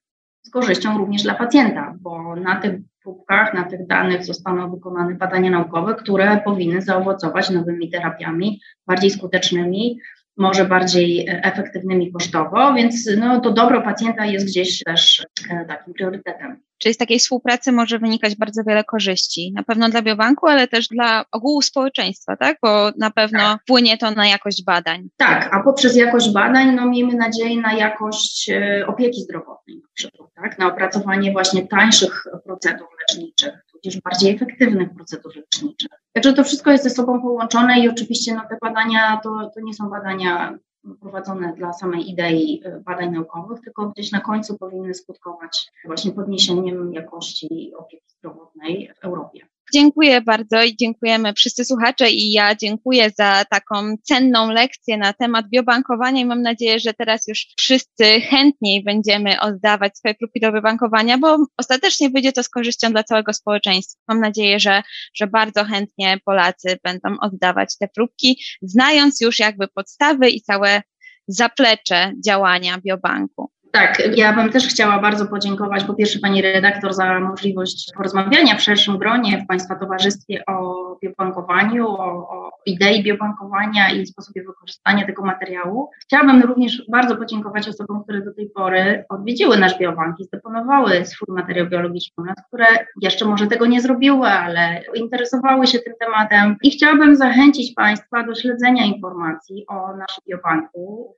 z 0.43 0.49
korzyścią 0.49 0.97
również 0.97 1.23
dla 1.23 1.35
pacjenta, 1.35 1.95
bo 1.99 2.35
na 2.35 2.55
tych 2.55 2.79
próbkach, 3.03 3.53
na 3.53 3.63
tych 3.63 3.87
danych 3.87 4.25
zostaną 4.25 4.71
wykonane 4.71 5.15
badania 5.15 5.49
naukowe, 5.49 5.95
które 5.95 6.41
powinny 6.45 6.81
zaowocować 6.81 7.49
nowymi 7.49 7.89
terapiami 7.89 8.61
bardziej 8.87 9.09
skutecznymi, 9.09 9.99
może 10.37 10.65
bardziej 10.65 11.27
e, 11.27 11.43
efektywnymi 11.43 12.11
kosztowo, 12.11 12.73
więc 12.73 13.09
no, 13.17 13.39
to 13.39 13.51
dobro 13.51 13.81
pacjenta 13.81 14.25
jest 14.25 14.45
gdzieś 14.45 14.83
też 14.83 15.25
e, 15.49 15.65
takim 15.65 15.93
priorytetem. 15.93 16.61
Czyli 16.77 16.93
z 16.93 16.97
takiej 16.97 17.19
współpracy 17.19 17.71
może 17.71 17.99
wynikać 17.99 18.35
bardzo 18.35 18.63
wiele 18.67 18.83
korzyści. 18.83 19.51
Na 19.55 19.63
pewno 19.63 19.89
dla 19.89 20.01
biobanku, 20.01 20.47
ale 20.47 20.67
też 20.67 20.87
dla 20.87 21.25
ogółu 21.31 21.61
społeczeństwa, 21.61 22.37
tak? 22.37 22.57
Bo 22.63 22.91
na 22.97 23.11
pewno 23.11 23.39
tak. 23.39 23.61
wpłynie 23.61 23.97
to 23.97 24.11
na 24.11 24.27
jakość 24.27 24.63
badań. 24.63 25.09
Tak, 25.17 25.49
a 25.53 25.63
poprzez 25.63 25.95
jakość 25.95 26.33
badań, 26.33 26.75
no 26.75 26.89
miejmy 26.89 27.15
nadzieję 27.15 27.61
na 27.61 27.73
jakość 27.73 28.49
e, 28.49 28.87
opieki 28.87 29.21
zdrowotnej 29.21 29.77
na 29.77 29.87
przykład, 29.93 30.29
tak? 30.35 30.59
Na 30.59 30.67
opracowanie 30.67 31.31
właśnie 31.31 31.67
tańszych 31.67 32.23
procedur 32.45 32.87
leczniczych, 32.99 33.53
tudzież 33.81 34.01
bardziej 34.01 34.35
efektywnych 34.35 34.93
procedur 34.93 35.35
leczniczych. 35.35 35.89
Także 36.13 36.33
to 36.33 36.43
wszystko 36.43 36.71
jest 36.71 36.83
ze 36.83 36.89
sobą 36.89 37.21
połączone 37.21 37.79
i 37.79 37.89
oczywiście 37.89 38.35
no, 38.35 38.41
te 38.49 38.57
badania 38.61 39.19
to, 39.23 39.51
to 39.55 39.61
nie 39.61 39.73
są 39.73 39.89
badania 39.89 40.57
prowadzone 40.99 41.53
dla 41.53 41.73
samej 41.73 42.09
idei 42.09 42.61
e, 42.65 42.79
badań 42.79 43.11
naukowych, 43.11 43.61
tylko 43.61 43.89
gdzieś 43.89 44.11
na 44.11 44.19
końcu 44.19 44.57
powinny 44.57 44.93
skutkować 44.93 45.71
właśnie 45.85 46.11
podniesieniem 46.11 46.93
jakości 46.93 47.73
opieki 47.77 48.13
zdrowotnej 48.17 48.91
w 48.95 49.05
Europie. 49.05 49.47
Dziękuję 49.73 50.21
bardzo 50.21 50.63
i 50.63 50.75
dziękujemy 50.75 51.33
wszyscy 51.33 51.65
słuchacze 51.65 52.09
i 52.09 52.31
ja 52.31 52.55
dziękuję 52.55 53.11
za 53.17 53.45
taką 53.49 53.95
cenną 54.03 54.51
lekcję 54.51 54.97
na 54.97 55.13
temat 55.13 55.45
biobankowania 55.49 56.21
i 56.21 56.25
mam 56.25 56.41
nadzieję, 56.41 56.79
że 56.79 56.93
teraz 56.93 57.27
już 57.27 57.47
wszyscy 57.57 58.21
chętniej 58.21 58.83
będziemy 58.83 59.39
oddawać 59.39 59.97
swoje 59.97 60.15
próbki 60.15 60.39
do 60.39 60.51
biobankowania, 60.51 61.17
bo 61.17 61.37
ostatecznie 61.57 62.09
wyjdzie 62.09 62.31
to 62.31 62.43
z 62.43 62.49
korzyścią 62.49 62.91
dla 62.91 63.03
całego 63.03 63.33
społeczeństwa. 63.33 64.01
Mam 64.07 64.19
nadzieję, 64.19 64.59
że, 64.59 64.83
że 65.15 65.27
bardzo 65.27 65.63
chętnie 65.63 66.17
Polacy 66.25 66.79
będą 66.83 67.19
oddawać 67.21 67.77
te 67.77 67.87
próbki, 67.87 68.43
znając 68.61 69.21
już 69.21 69.39
jakby 69.39 69.67
podstawy 69.67 70.29
i 70.29 70.41
całe 70.41 70.81
zaplecze 71.27 72.13
działania 72.25 72.77
biobanku. 72.77 73.51
Tak, 73.71 74.17
ja 74.17 74.33
bym 74.33 74.49
też 74.49 74.67
chciała 74.67 74.99
bardzo 74.99 75.25
podziękować 75.25 75.83
po 75.83 75.93
pierwsze 75.93 76.19
Pani 76.19 76.41
redaktor 76.41 76.93
za 76.93 77.19
możliwość 77.19 77.91
porozmawiania 77.95 78.55
w 78.55 78.61
szerszym 78.61 78.97
gronie 78.97 79.37
w 79.37 79.47
Państwa 79.47 79.75
towarzystwie 79.75 80.43
o 80.47 80.75
biobankowaniu, 80.99 81.87
o, 81.87 82.29
o 82.29 82.51
idei 82.65 83.03
biobankowania 83.03 83.91
i 83.91 84.05
sposobie 84.05 84.43
wykorzystania 84.43 85.05
tego 85.05 85.25
materiału. 85.25 85.89
Chciałabym 86.01 86.41
również 86.41 86.83
bardzo 86.89 87.17
podziękować 87.17 87.67
osobom, 87.67 88.03
które 88.03 88.21
do 88.21 88.33
tej 88.33 88.49
pory 88.49 89.05
odwiedziły 89.09 89.57
nasz 89.57 89.79
biobank 89.79 90.19
i 90.19 90.23
zdeponowały 90.23 91.05
swój 91.05 91.35
materiał 91.35 91.67
biologiczny 91.67 92.11
które 92.47 92.65
jeszcze 93.01 93.25
może 93.25 93.47
tego 93.47 93.65
nie 93.65 93.81
zrobiły, 93.81 94.27
ale 94.27 94.83
interesowały 94.95 95.67
się 95.67 95.79
tym 95.79 95.93
tematem 95.99 96.55
i 96.63 96.71
chciałabym 96.71 97.15
zachęcić 97.15 97.73
Państwa 97.73 98.23
do 98.23 98.35
śledzenia 98.35 98.85
informacji 98.85 99.65
o 99.67 99.95
naszym 99.97 100.23
biobanku 100.29 101.15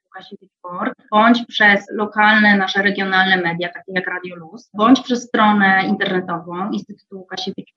Port, 0.61 0.93
bądź 1.11 1.45
przez 1.47 1.85
lokalne, 1.91 2.57
nasze 2.57 2.81
regionalne 2.81 3.37
media, 3.37 3.69
takie 3.73 3.91
jak 3.91 4.07
Radio 4.07 4.35
Luz, 4.35 4.69
bądź 4.73 5.01
przez 5.01 5.23
stronę 5.23 5.83
internetową 5.87 6.71
Instytutu 6.71 7.17
Łukasiewicz. 7.17 7.73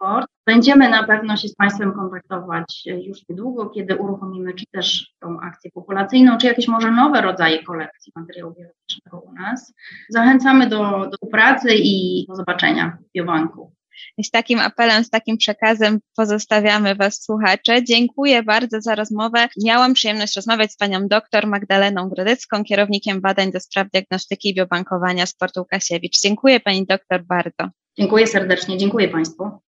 Będziemy 0.47 0.89
na 0.89 1.03
pewno 1.03 1.37
się 1.37 1.49
z 1.49 1.55
Państwem 1.55 1.86
kontaktować 1.93 2.83
już 2.87 3.19
niedługo, 3.29 3.71
kiedy 3.71 3.97
uruchomimy 3.97 4.55
czy 4.55 4.65
też 4.73 5.15
tą 5.21 5.41
akcję 5.41 5.71
populacyjną, 5.71 6.39
czy 6.39 6.47
jakieś 6.47 6.69
może 6.69 6.91
nowe 6.91 7.21
rodzaje 7.21 7.65
kolekcji 7.65 8.13
materiału 8.17 8.55
biologicznego 8.55 9.21
u 9.21 9.33
nas. 9.33 9.75
Zachęcamy 10.09 10.69
do, 10.69 11.11
do 11.11 11.29
pracy 11.31 11.69
i 11.75 12.27
do 12.29 12.37
zobaczenia 12.37 12.99
w 13.01 13.13
Biobanku. 13.13 13.77
I 14.19 14.25
z 14.25 14.31
takim 14.31 14.61
apelem, 14.61 15.05
z 15.05 15.11
takim 15.11 15.37
przekazem 15.37 15.99
pozostawiamy 16.17 16.95
Was, 16.95 17.23
słuchacze. 17.23 17.85
Dziękuję 17.85 18.43
bardzo 18.43 18.81
za 18.81 18.95
rozmowę. 18.95 19.49
Miałam 19.65 19.95
przyjemność 19.95 20.37
rozmawiać 20.37 20.73
z 20.73 20.77
Panią 20.77 21.09
doktor 21.09 21.47
Magdaleną 21.47 22.09
Grodecką, 22.09 22.65
kierownikiem 22.65 23.21
badań 23.21 23.53
do 23.53 23.61
spraw 23.61 23.91
diagnostyki 23.91 24.51
i 24.51 24.55
biobankowania 24.55 25.27
sportu 25.27 25.61
Łukasiewicz. 25.61 26.21
Dziękuję 26.21 26.61
Pani 26.61 26.87
doktor 26.87 27.25
bardzo. 27.25 27.71
Dziękuję 27.99 28.27
serdecznie, 28.27 28.79
dziękuję 28.79 29.09
Państwu. 29.09 29.51